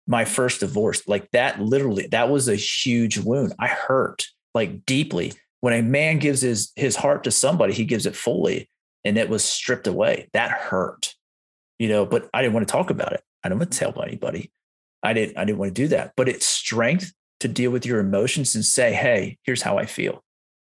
[0.08, 3.54] my first divorce, like that literally, that was a huge wound.
[3.60, 5.34] I hurt like deeply.
[5.60, 8.68] When a man gives his his heart to somebody, he gives it fully,
[9.04, 10.28] and it was stripped away.
[10.32, 11.14] That hurt,
[11.78, 12.04] you know.
[12.04, 13.22] But I didn't want to talk about it.
[13.44, 14.50] I didn't want to tell anybody.
[15.00, 15.38] I didn't.
[15.38, 16.14] I didn't want to do that.
[16.16, 20.24] But it's strength to deal with your emotions and say, "Hey, here's how I feel."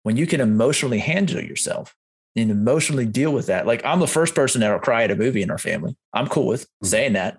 [0.03, 1.95] When you can emotionally handle yourself,
[2.39, 3.66] and emotionally deal with that.
[3.66, 5.97] Like I'm the first person that'll cry at a movie in our family.
[6.12, 6.86] I'm cool with mm-hmm.
[6.86, 7.39] saying that.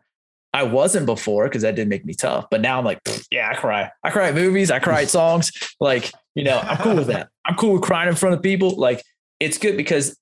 [0.53, 2.47] I wasn't before because that didn't make me tough.
[2.49, 3.91] But now I'm like, yeah, I cry.
[4.03, 4.71] I cry at movies.
[4.71, 5.51] I cry at songs.
[5.81, 7.29] Like, you know, I'm cool with that.
[7.45, 8.75] I'm cool with crying in front of people.
[8.75, 9.01] Like,
[9.39, 10.17] it's good because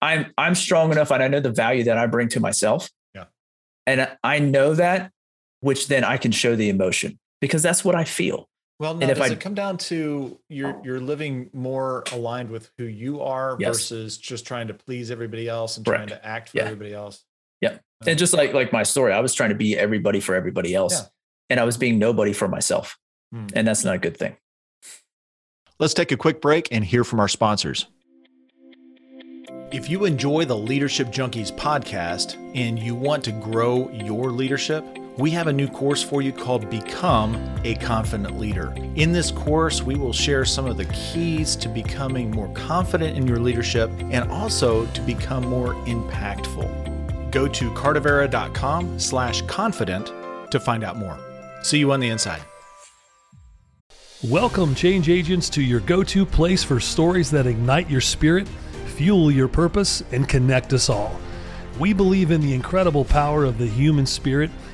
[0.00, 2.88] I'm I'm strong enough and I know the value that I bring to myself.
[3.14, 3.24] Yeah.
[3.86, 5.10] And I know that,
[5.60, 8.48] which then I can show the emotion because that's what I feel.
[8.80, 12.84] Well, now, does I, it come down to you're you're living more aligned with who
[12.84, 13.76] you are yes.
[13.76, 16.08] versus just trying to please everybody else and Correct.
[16.08, 16.64] trying to act for yeah.
[16.64, 17.22] everybody else?
[17.60, 17.76] Yeah.
[18.06, 20.94] And just like like my story, I was trying to be everybody for everybody else.
[20.94, 21.06] Yeah.
[21.50, 22.98] And I was being nobody for myself.
[23.32, 23.48] Hmm.
[23.54, 24.38] And that's not a good thing.
[25.78, 27.86] Let's take a quick break and hear from our sponsors.
[29.72, 34.84] If you enjoy the Leadership Junkies podcast and you want to grow your leadership,
[35.18, 38.72] we have a new course for you called Become a Confident Leader.
[38.94, 43.26] In this course, we will share some of the keys to becoming more confident in
[43.26, 47.30] your leadership and also to become more impactful.
[47.30, 50.12] Go to cardavera.com slash confident
[50.50, 51.18] to find out more.
[51.62, 52.42] See you on the inside.
[54.22, 58.46] Welcome, change agents, to your go to place for stories that ignite your spirit,
[58.94, 61.18] fuel your purpose, and connect us all.
[61.78, 64.50] We believe in the incredible power of the human spirit,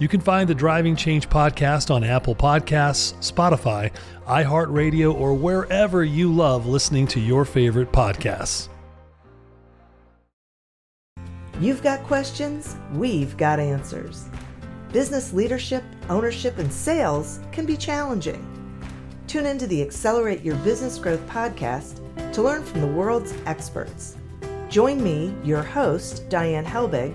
[0.00, 3.92] You can find the Driving Change podcast on Apple Podcasts, Spotify,
[4.26, 8.68] iHeartRadio, or wherever you love listening to your favorite podcasts.
[11.60, 14.28] You've got questions, we've got answers.
[14.92, 18.44] Business leadership, ownership, and sales can be challenging.
[19.28, 22.00] Tune into the Accelerate Your Business Growth podcast
[22.32, 24.16] to learn from the world's experts.
[24.68, 27.14] Join me, your host, Diane Helbig,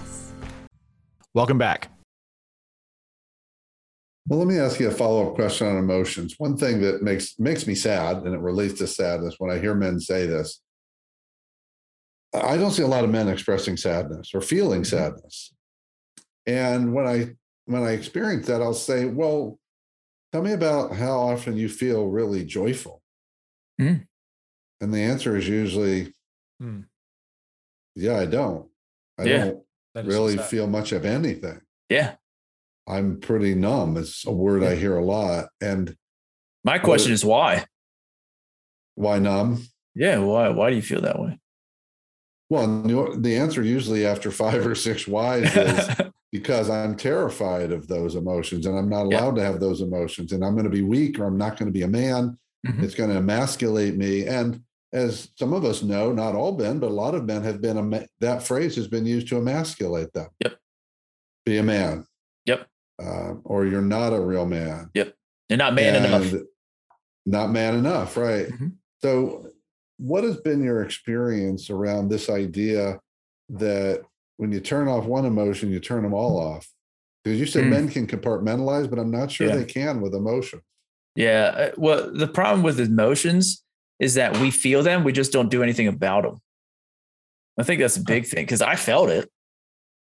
[1.33, 1.89] Welcome back.
[4.27, 6.35] Well, let me ask you a follow-up question on emotions.
[6.37, 9.73] One thing that makes makes me sad, and it relates to sadness when I hear
[9.73, 10.61] men say this.
[12.33, 14.95] I don't see a lot of men expressing sadness or feeling Mm-hmm.
[14.97, 15.53] sadness.
[16.45, 17.31] And when I
[17.65, 19.59] when I experience that, I'll say, well,
[20.31, 23.01] tell me about how often you feel really joyful.
[23.79, 24.05] Mm.
[24.81, 26.13] And the answer is usually,
[26.59, 26.81] Hmm.
[27.95, 28.69] yeah, I don't.
[29.17, 29.45] I Yeah.
[29.45, 29.63] don't That is
[29.95, 31.61] really feel much of anything.
[31.89, 32.15] Yeah.
[32.87, 33.97] I'm pretty numb.
[33.97, 35.49] It's a word I hear a lot.
[35.61, 35.95] And
[36.63, 37.65] My question is why?
[38.95, 39.63] why numb?
[39.95, 40.19] Yeah.
[40.19, 40.49] Why?
[40.49, 41.39] Why do you feel that way?
[42.49, 45.89] Well, the the answer usually after five or six whys is
[46.31, 49.19] because I'm terrified of those emotions and I'm not Yeah.
[49.19, 51.67] allowed to have those emotions and I'm going to be weak or I'm not going
[51.67, 52.37] to be a man.
[52.67, 52.83] Mhm.
[52.83, 54.25] It's going to emasculate me.
[54.27, 54.61] And
[54.93, 58.07] as some of us know, not all men, but a lot of men have been,
[58.19, 60.27] that phrase has been used to emasculate them.
[60.43, 60.57] Yep.
[61.45, 62.05] Be a man.
[62.45, 62.67] Yep.
[63.01, 64.89] Uh, or you're not a real man.
[64.93, 65.13] Yep.
[65.49, 66.33] You're not man enough.
[67.25, 68.47] Not man enough, right?
[68.47, 68.73] Mhm.
[69.01, 69.47] So,
[69.97, 72.99] what has been your experience around this idea
[73.49, 74.01] that
[74.37, 76.67] when you turn off one emotion, you turn them all off?
[77.23, 77.69] Because you said Mm.
[77.69, 79.57] men can compartmentalize, but I'm not sure Yeah.
[79.57, 80.61] they can with emotion.
[81.15, 81.53] Yeah.
[81.55, 83.63] uh, Well, the problem with emotions
[84.01, 86.39] is that we feel them, we just don't do anything about them.
[87.57, 89.29] I think that's a big thing because I felt it.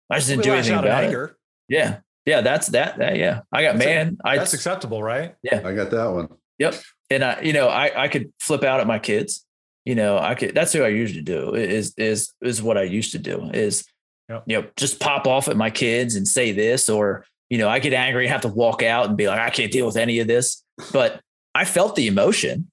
[0.09, 1.31] I just didn't We do anything out in about it.
[1.69, 1.99] Yeah.
[2.25, 2.41] Yeah.
[2.41, 2.97] That's that.
[2.97, 3.41] that yeah.
[3.51, 4.17] I got That's a- man.
[4.23, 5.35] I That's acceptable, right?
[5.41, 6.27] Yeah, I got that one.
[6.59, 6.75] Yep.
[7.09, 9.45] And I, you know, I, I could flip out at my kids.
[9.85, 13.13] You know, I could, that's who I usually do is, is, is what I used
[13.13, 13.85] to do is,
[14.27, 14.43] Yep.
[14.47, 17.77] you know, just pop off at my kids and say this, or, you know, I
[17.77, 20.19] get angry and have to walk out and be like, I can't deal with any
[20.19, 20.63] of this.
[20.91, 21.21] But
[21.53, 22.71] I felt the emotion.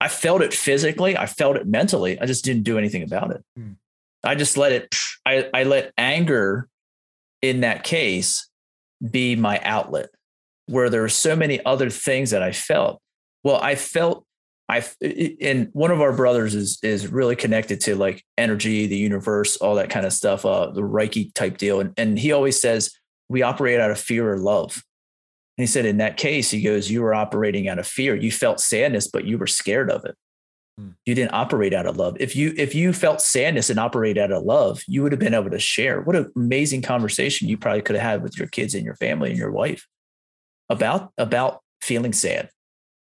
[0.00, 1.16] I felt it physically.
[1.16, 2.20] I felt it mentally.
[2.20, 3.44] I just didn't do anything about it.
[3.56, 3.72] Hmm.
[4.24, 4.94] I just let it,
[5.24, 6.68] I, I let anger
[7.42, 8.48] in that case
[9.10, 10.08] be my outlet
[10.66, 13.00] where there were so many other things that I felt.
[13.44, 14.26] Well, I felt
[14.68, 14.84] I
[15.40, 19.76] and one of our brothers is is really connected to like energy, the universe, all
[19.76, 21.80] that kind of stuff, uh, the Reiki type deal.
[21.80, 22.90] And and he always says
[23.28, 24.82] we operate out of fear or love.
[25.56, 28.14] And he said in that case, he goes, you were operating out of fear.
[28.14, 30.14] You felt sadness, but you were scared of it.
[30.78, 30.90] Hmm.
[31.06, 32.16] You didn't operate out of love.
[32.20, 35.34] If you if you felt sadness and operate out of love, you would have been
[35.34, 36.02] able to share.
[36.02, 39.30] What an amazing conversation you probably could have had with your kids and your family
[39.30, 39.86] and your wife
[40.68, 42.50] about about feeling sad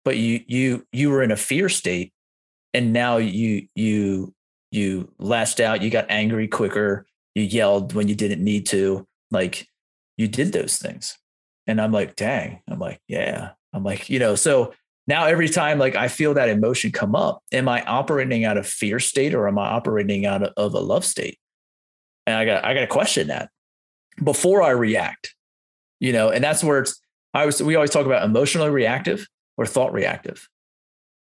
[0.05, 2.13] but you you you were in a fear state
[2.75, 4.35] and now you you
[4.71, 9.67] you lashed out you got angry quicker you yelled when you didn't need to like
[10.17, 11.17] you did those things
[11.67, 14.73] and i'm like dang i'm like yeah i'm like you know so
[15.07, 18.67] now every time like i feel that emotion come up am i operating out of
[18.67, 21.39] fear state or am i operating out of, a love state
[22.27, 23.51] and i got i got to question that
[24.23, 25.35] before i react
[26.01, 27.03] you know and that's where it's
[27.35, 30.49] I was we always talk about emotionally reactive or thought reactive.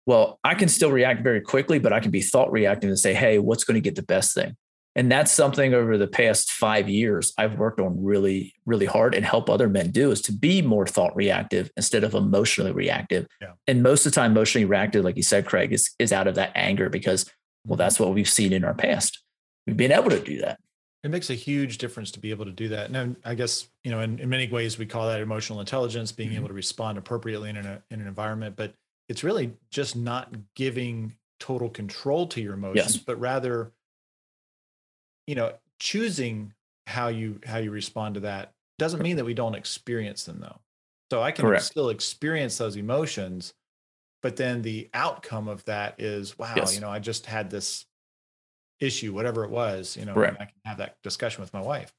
[0.06, 3.14] Well, I can still react very quickly, but I can be thought reactive and say,
[3.14, 4.56] hey, what's going to get the best thing?
[4.96, 9.24] And that's something over the past five years I've worked on really, really hard and
[9.24, 13.28] help other men do is to be more thought reactive instead of emotionally reactive.
[13.40, 13.52] Yeah.
[13.68, 16.36] And most of the time, emotionally reactive, like you said, Craig, is, is out of
[16.36, 17.32] that anger because,
[17.66, 19.22] well, that's what we've seen in our past.
[19.68, 20.60] We've been able to do that.
[21.04, 22.90] It makes a huge difference to be able to do that.
[22.90, 26.30] And I guess, you know, in, in many ways, we call that emotional intelligence, being
[26.30, 26.40] mm-hmm.
[26.40, 28.56] able to respond appropriately in, a, in an environment.
[28.58, 28.74] But
[29.08, 32.98] it's really just not giving total control to your emotions, yes.
[32.98, 33.72] but rather
[35.30, 36.52] you know choosing
[36.88, 40.60] how you how you respond to that doesn't mean that we don't experience them though.
[41.12, 41.64] So i can Correct.
[41.64, 43.54] still experience those emotions
[44.24, 46.74] but then the outcome of that is wow yes.
[46.74, 47.86] you know i just had this
[48.80, 51.94] issue whatever it was you know i can have that discussion with my wife.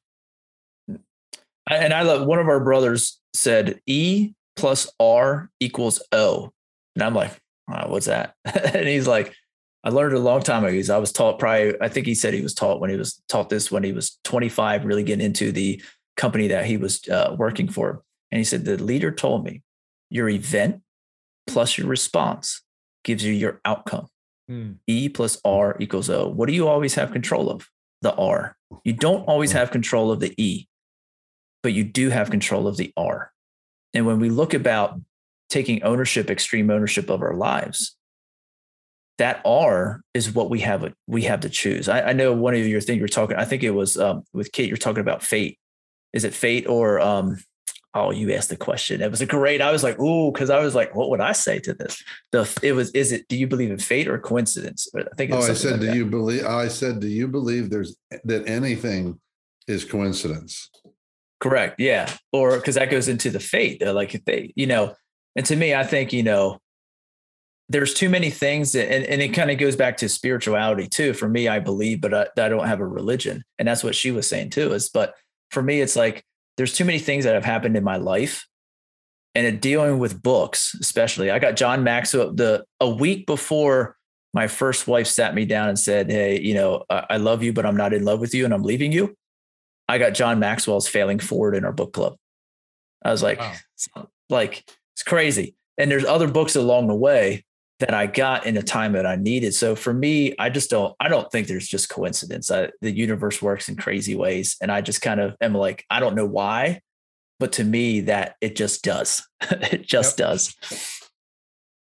[1.69, 6.51] And i love one of our brothers said e plus r equals o.
[6.97, 7.41] And i'm like
[7.73, 8.35] oh, what's that?
[8.75, 9.35] And he's like
[9.83, 10.95] I learned a long time ago.
[10.95, 13.49] I was taught probably, I think he said he was taught when he was taught
[13.49, 15.83] this when he was 25, really getting into the
[16.17, 18.03] company that he was uh, working for.
[18.31, 19.63] And he said, the leader told me
[20.11, 20.83] your event
[21.47, 22.63] plus your response
[23.05, 24.09] gives you your outcome.
[24.51, 24.77] Mm.
[24.87, 26.29] E plus R equals O.
[26.29, 27.69] What do you always have control of?
[28.03, 28.57] The R.
[28.85, 30.69] You don't always have control of the E,
[31.63, 33.33] but you do have control of the R.
[33.93, 35.01] And when we look about
[35.49, 37.97] taking ownership, extreme ownership of our lives,
[39.21, 41.89] that R is what we have we have to choose.
[41.89, 43.37] I, I know one of your things you're talking.
[43.37, 44.69] I think it was um, with Kate.
[44.69, 45.59] You're talking about fate.
[46.15, 47.39] Is it fate or um,
[47.95, 49.03] oh, you asked the question.
[49.03, 49.61] It was a great.
[49.61, 52.03] I was like, ooh, because I was like, what would I say to this?
[52.33, 52.91] The it was.
[52.93, 53.29] Is it?
[53.29, 54.89] Do you believe in fate or coincidence?
[54.97, 55.33] I think.
[55.33, 55.97] oh, I said, like do that.
[55.97, 56.47] you believe?
[56.47, 59.21] I said, do you believe there's that anything
[59.69, 60.71] is coincidence?
[61.41, 61.79] Correct.
[61.79, 62.11] Yeah.
[62.33, 63.83] Or because that goes into the fate.
[63.85, 64.95] Like if they, you know,
[65.37, 66.59] and to me, I think you know
[67.71, 71.15] there's too many things that, and, and it kind of goes back to spirituality too
[71.15, 73.45] for me i believe but I, I, don't have a religion.
[73.59, 75.15] And that's what she was saying too is but
[75.51, 76.25] for me it's like
[76.57, 78.47] there's too many things that have happened in my life
[79.35, 81.31] and dealing with books especially.
[81.31, 83.97] I got john maxwell the a week before
[84.35, 87.53] my first wife sat me down and said hey you know I, I love you
[87.53, 89.15] but i'm not in love with you and i'm leaving you.
[89.89, 92.17] I got john maxwell's failing forward in our book club.
[93.05, 94.09] I was like wow.
[94.29, 94.65] like
[94.95, 95.55] it's crazy.
[95.79, 97.45] And there's other books along the way
[97.81, 99.55] that I got in the time that I needed.
[99.55, 102.51] So for me, I just don't, I don't think there's just coincidence.
[102.51, 104.57] I, the universe works in crazy ways.
[104.61, 106.83] And I just kind of am like, I don't know why,
[107.39, 109.27] but to me that it just does.
[109.51, 110.29] it just yep.
[110.29, 110.55] does.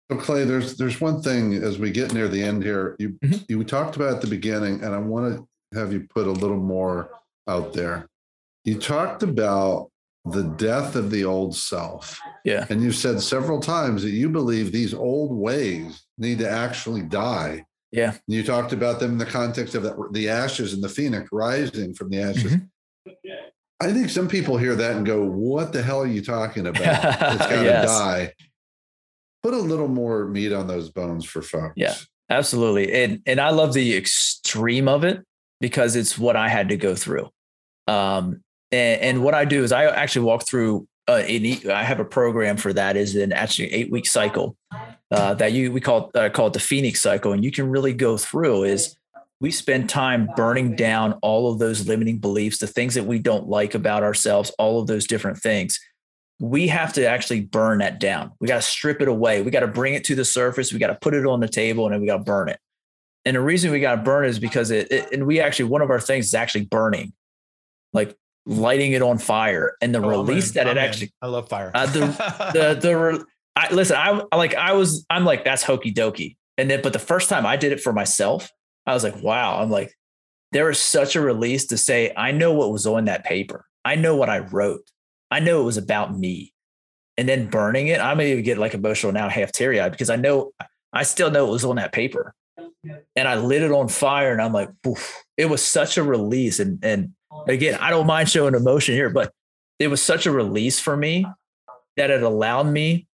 [0.10, 3.44] So Clay, there's, there's one thing as we get near the end here, you, mm-hmm.
[3.50, 6.58] you talked about at the beginning, and I want to have you put a little
[6.58, 7.10] more
[7.48, 8.08] out there.
[8.64, 9.90] You talked about
[10.32, 12.20] the death of the old self.
[12.44, 12.66] Yeah.
[12.70, 17.66] And you've said several times that you believe these old ways need to actually die.
[17.92, 18.16] Yeah.
[18.28, 21.94] You talked about them in the context of the, the ashes and the phoenix rising
[21.94, 22.54] from the ashes.
[22.54, 22.66] Mm-hmm.
[23.80, 26.82] I think some people hear that and go, What the hell are you talking about?
[26.82, 27.86] It's got to yes.
[27.86, 28.34] die.
[29.44, 31.74] Put a little more meat on those bones for folks.
[31.76, 31.94] Yeah,
[32.30, 32.92] absolutely.
[32.92, 35.24] And and I love the extreme of it
[35.62, 37.30] because it's what I had to go through.
[37.88, 38.42] Um,
[38.72, 40.88] and, and what I do is I actually walk through.
[41.08, 42.98] Uh, I have a program for that.
[42.98, 44.58] Is an actually eight week cycle
[45.12, 47.94] uh, that you we call uh, call it the Phoenix cycle, and you can really
[47.94, 48.66] go through.
[48.66, 48.98] Is
[49.40, 53.48] we spend time burning down all of those limiting beliefs, the things that we don't
[53.48, 55.80] like about ourselves, all of those different things.
[56.40, 58.32] We have to actually burn that down.
[58.40, 59.42] We got to strip it away.
[59.42, 60.72] We got to bring it to the surface.
[60.74, 62.60] We got to put it on the table, and then we got to burn it.
[63.26, 65.66] And the reason we got to burn it is because it, it, and we actually
[65.70, 67.14] one of our things is actually burning.
[67.94, 68.16] Like
[68.48, 70.66] lighting it on fire and the oh, release man.
[70.66, 71.72] that it actually I love fire.
[71.76, 72.00] uh, the
[72.54, 73.26] the the
[73.56, 76.38] I, listen, I like I was I'm like that's hokey dokey.
[76.58, 78.50] And then but the first time I did it for myself,
[78.86, 79.94] I was like, wow, I'm like
[80.54, 83.66] there is such a release to say I know what was on that paper.
[83.84, 84.90] I know what I wrote.
[85.30, 86.54] I know it was about me.
[87.18, 90.10] And then burning it, I'm gonna even get like emotional now, half teary eyed because
[90.10, 90.52] I know
[90.94, 92.34] I still know it was on that paper.
[93.16, 94.70] And I lit it on fire and I'm like,
[95.36, 96.60] it was such a release.
[96.60, 97.14] And and
[97.48, 99.32] again, I don't mind showing emotion here, but
[99.80, 101.26] it was such a release for me
[101.96, 103.08] that it allowed me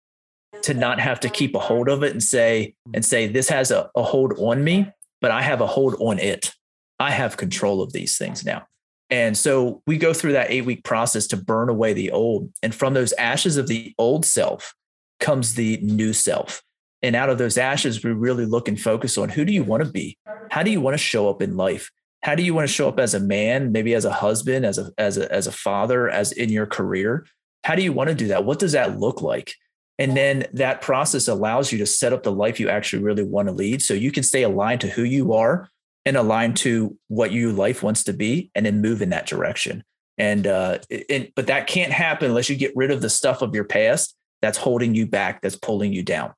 [0.62, 3.70] to not have to keep a hold of it and say and say this has
[3.70, 6.52] a, a hold on me, but I have a hold on it.
[7.00, 8.66] I have control of these things now.
[9.10, 12.50] And so we go through that eight week process to burn away the old.
[12.62, 14.74] And from those ashes of the old self
[15.20, 16.62] comes the new self.
[17.02, 19.82] And out of those ashes, we really look and focus on who do you want
[19.84, 20.16] to be?
[20.50, 21.90] How do you want to show up in life?
[22.22, 24.78] How do you want to show up as a man maybe as a husband as
[24.78, 27.24] a as a as a father as in your career
[27.64, 28.44] how do you want to do that?
[28.44, 29.54] What does that look like?
[29.98, 33.48] And then that process allows you to set up the life you actually really want
[33.48, 33.82] to lead.
[33.82, 35.68] So you can stay aligned to who you are
[36.04, 39.84] and aligned to what your life wants to be and then move in that direction.
[40.18, 43.54] And, uh, and, but that can't happen unless you get rid of the stuff of
[43.54, 46.32] your past that's holding you back, that's pulling you down.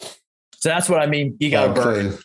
[0.00, 1.36] So that's what I mean.
[1.40, 2.18] You got to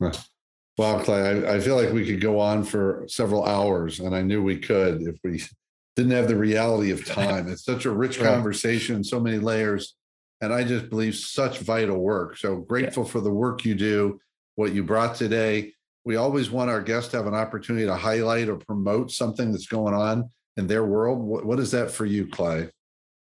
[0.00, 0.12] burn.
[0.76, 4.22] Wow, Clay, I, I, feel like we could go on for several hours, and I
[4.22, 5.40] knew we could if we
[5.96, 7.48] didn't have the reality of time.
[7.48, 8.28] It's such a rich right.
[8.28, 9.94] conversation, so many layers,
[10.40, 12.36] and I just believe such vital work.
[12.36, 13.10] So grateful yeah.
[13.10, 14.18] for the work you do,
[14.56, 15.72] what you brought today.
[16.04, 19.68] We always want our guests to have an opportunity to highlight or promote something that's
[19.68, 21.20] going on in their world.
[21.20, 22.68] what, what is that for you, Clay?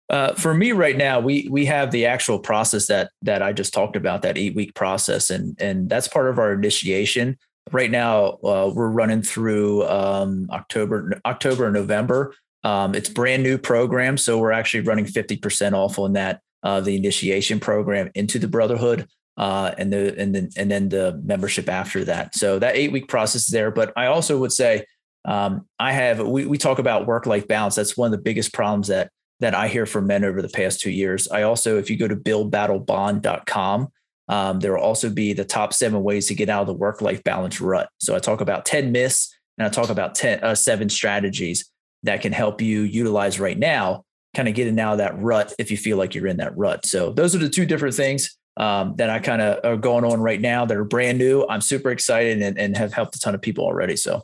[0.10, 3.74] Uh, for me right now, we we have the actual process that that I just
[3.74, 7.38] talked about, that eight week process, and and that's part of our initiation.
[7.72, 12.34] Right now, uh, we're running through um, October October and November.
[12.64, 16.82] Um, it's brand new program, so we're actually running fifty percent off on that uh,
[16.82, 19.08] the initiation program into the Brotherhood.
[19.38, 22.36] Uh, and the and then and then the membership after that.
[22.36, 23.72] So that eight week process is there.
[23.72, 24.84] But I also would say
[25.24, 27.76] um, I have we we talk about work life balance.
[27.76, 30.82] That's one of the biggest problems that that I hear from men over the past
[30.82, 31.28] two years.
[31.30, 33.88] I also, if you go to buildbattlebond.com,
[34.28, 37.02] um, there will also be the top seven ways to get out of the work
[37.02, 37.90] life balance rut.
[38.00, 41.70] So I talk about 10 myths and I talk about 10, uh, seven strategies
[42.04, 44.04] that can help you utilize right now,
[44.36, 46.86] kind of getting out of that rut if you feel like you're in that rut.
[46.86, 50.22] So those are the two different things um, that I kind of are going on
[50.22, 51.46] right now that are brand new.
[51.50, 53.96] I'm super excited and, and have helped a ton of people already.
[53.96, 54.24] So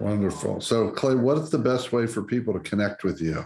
[0.00, 0.60] Wonderful.
[0.60, 3.44] So, Clay, what is the best way for people to connect with you?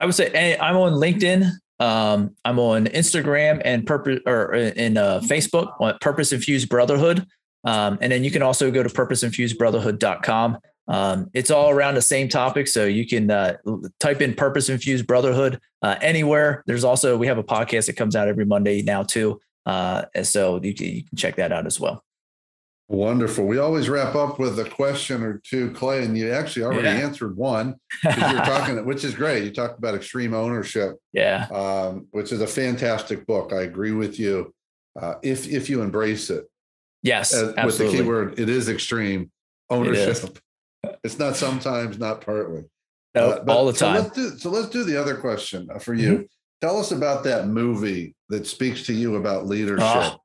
[0.00, 1.50] I would say I'm on LinkedIn.
[1.78, 7.26] Um, I'm on Instagram and purpose or in uh, Facebook on Purpose Infused Brotherhood.
[7.64, 10.58] Um, and then you can also go to purposeinfusedbrotherhood.com.
[10.88, 12.68] Um, it's all around the same topic.
[12.68, 13.56] So you can uh,
[13.98, 16.62] type in Purpose Infused Brotherhood uh, anywhere.
[16.66, 19.40] There's also, we have a podcast that comes out every Monday now too.
[19.66, 22.04] Uh, and so you you can check that out as well.
[22.88, 23.46] Wonderful.
[23.46, 27.04] We always wrap up with a question or two, Clay, and you actually already yeah.
[27.04, 27.74] answered one.
[28.04, 29.42] You're talking, which is great.
[29.42, 33.52] You talked about extreme ownership, yeah, um, which is a fantastic book.
[33.52, 34.54] I agree with you.
[35.00, 36.44] Uh, if if you embrace it,
[37.02, 39.32] yes, uh, with the keyword, it is extreme
[39.68, 40.38] ownership.
[40.84, 42.66] It it's not sometimes, not partly.
[43.16, 43.96] No, uh, all the time.
[43.96, 46.12] So let's, do, so let's do the other question uh, for you.
[46.12, 46.22] Mm-hmm.
[46.60, 49.84] Tell us about that movie that speaks to you about leadership.
[49.84, 50.20] Oh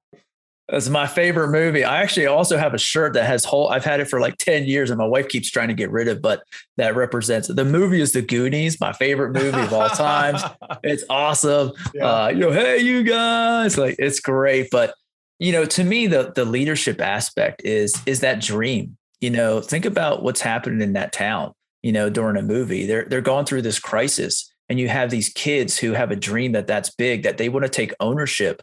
[0.72, 1.84] it's my favorite movie.
[1.84, 3.70] I actually also have a shirt that has whole.
[3.70, 6.08] I've had it for like ten years, and my wife keeps trying to get rid
[6.08, 6.22] of.
[6.22, 6.44] But
[6.78, 10.42] that represents the movie is The Goonies, my favorite movie of all times.
[10.84, 11.74] it's awesome.
[11.94, 12.06] Yeah.
[12.06, 14.70] Uh, you know, hey, you guys, like it's great.
[14.72, 14.96] But
[15.40, 18.98] you know, to me, the the leadership aspect is is that dream.
[19.20, 21.54] You know, think about what's happening in that town.
[21.84, 25.30] You know, during a movie, they're they're going through this crisis, and you have these
[25.30, 28.62] kids who have a dream that that's big, that they want to take ownership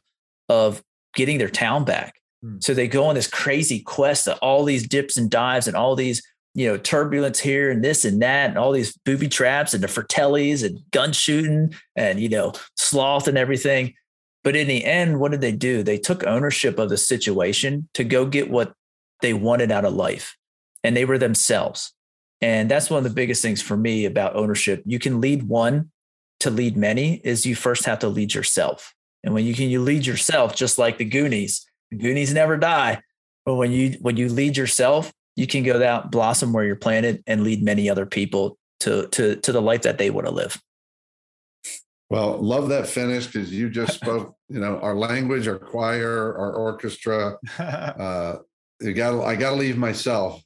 [0.49, 0.83] of
[1.19, 2.15] getting their town back.
[2.43, 2.59] Hmm.
[2.61, 5.97] So they go on this crazy quest of all these dips and dives and all
[5.97, 6.23] these,
[6.55, 9.89] you know, turbulence here and this and that, and all these booby traps and the
[9.89, 13.95] Fratellis and gun shooting and, you know, sloth and everything.
[14.45, 15.83] But in the end, what did they do?
[15.83, 18.73] They took ownership of the situation to go get what
[19.21, 20.37] they wanted out of life.
[20.85, 21.93] And they were themselves.
[22.41, 24.85] And that's one of the biggest things for me about ownership.
[24.87, 25.91] You can lead one
[26.39, 28.95] to lead many, is you first have to lead yourself.
[29.25, 33.01] And when you can you lead yourself, just like the Goonies, the Goonies never die.
[33.45, 37.23] But when you when you lead yourself, you can go out, blossom where you're planted,
[37.27, 40.61] and lead many other people to to to the life that they want to live.
[42.11, 46.53] Well, love that finish because you just spoke, you know, our language, our choir, our
[46.53, 47.39] orchestra.
[47.59, 48.39] Uh,
[48.81, 50.41] you got I got to leave myself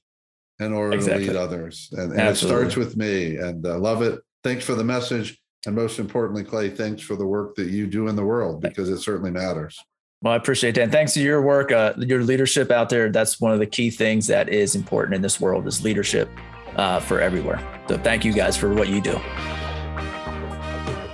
[0.59, 1.27] in order exactly.
[1.27, 3.37] to lead others, and, and it starts with me.
[3.37, 4.21] And uh, love it.
[4.43, 5.42] Thanks for the message.
[5.67, 8.89] And most importantly, Clay, thanks for the work that you do in the world because
[8.89, 9.81] it certainly matters.
[10.23, 10.83] Well, I appreciate that.
[10.83, 13.11] And thanks to your work, uh, your leadership out there.
[13.11, 16.29] That's one of the key things that is important in this world is leadership
[16.77, 17.61] uh, for everywhere.
[17.89, 19.21] So thank you guys for what you do.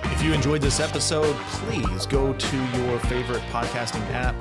[0.05, 4.35] If you enjoyed this episode, please go to your favorite podcasting app,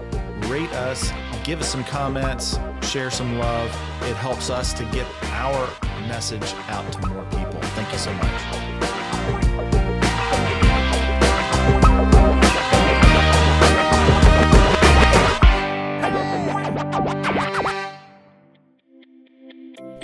[0.49, 1.12] rate us,
[1.43, 3.70] give us some comments, share some love.
[4.01, 5.70] It helps us to get our
[6.08, 7.62] message out to more people.
[7.62, 8.97] Thank you so much.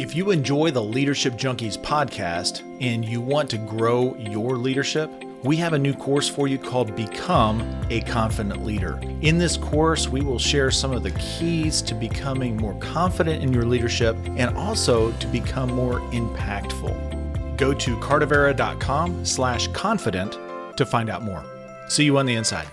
[0.03, 5.09] If you enjoy the Leadership Junkies podcast and you want to grow your leadership,
[5.45, 8.99] we have a new course for you called Become a Confident Leader.
[9.21, 13.53] In this course, we will share some of the keys to becoming more confident in
[13.53, 17.55] your leadership and also to become more impactful.
[17.55, 20.33] Go to cardavera.com slash confident
[20.75, 21.45] to find out more.
[21.87, 22.67] See you on the inside.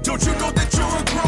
[0.00, 1.27] Don't you know that you're a grown?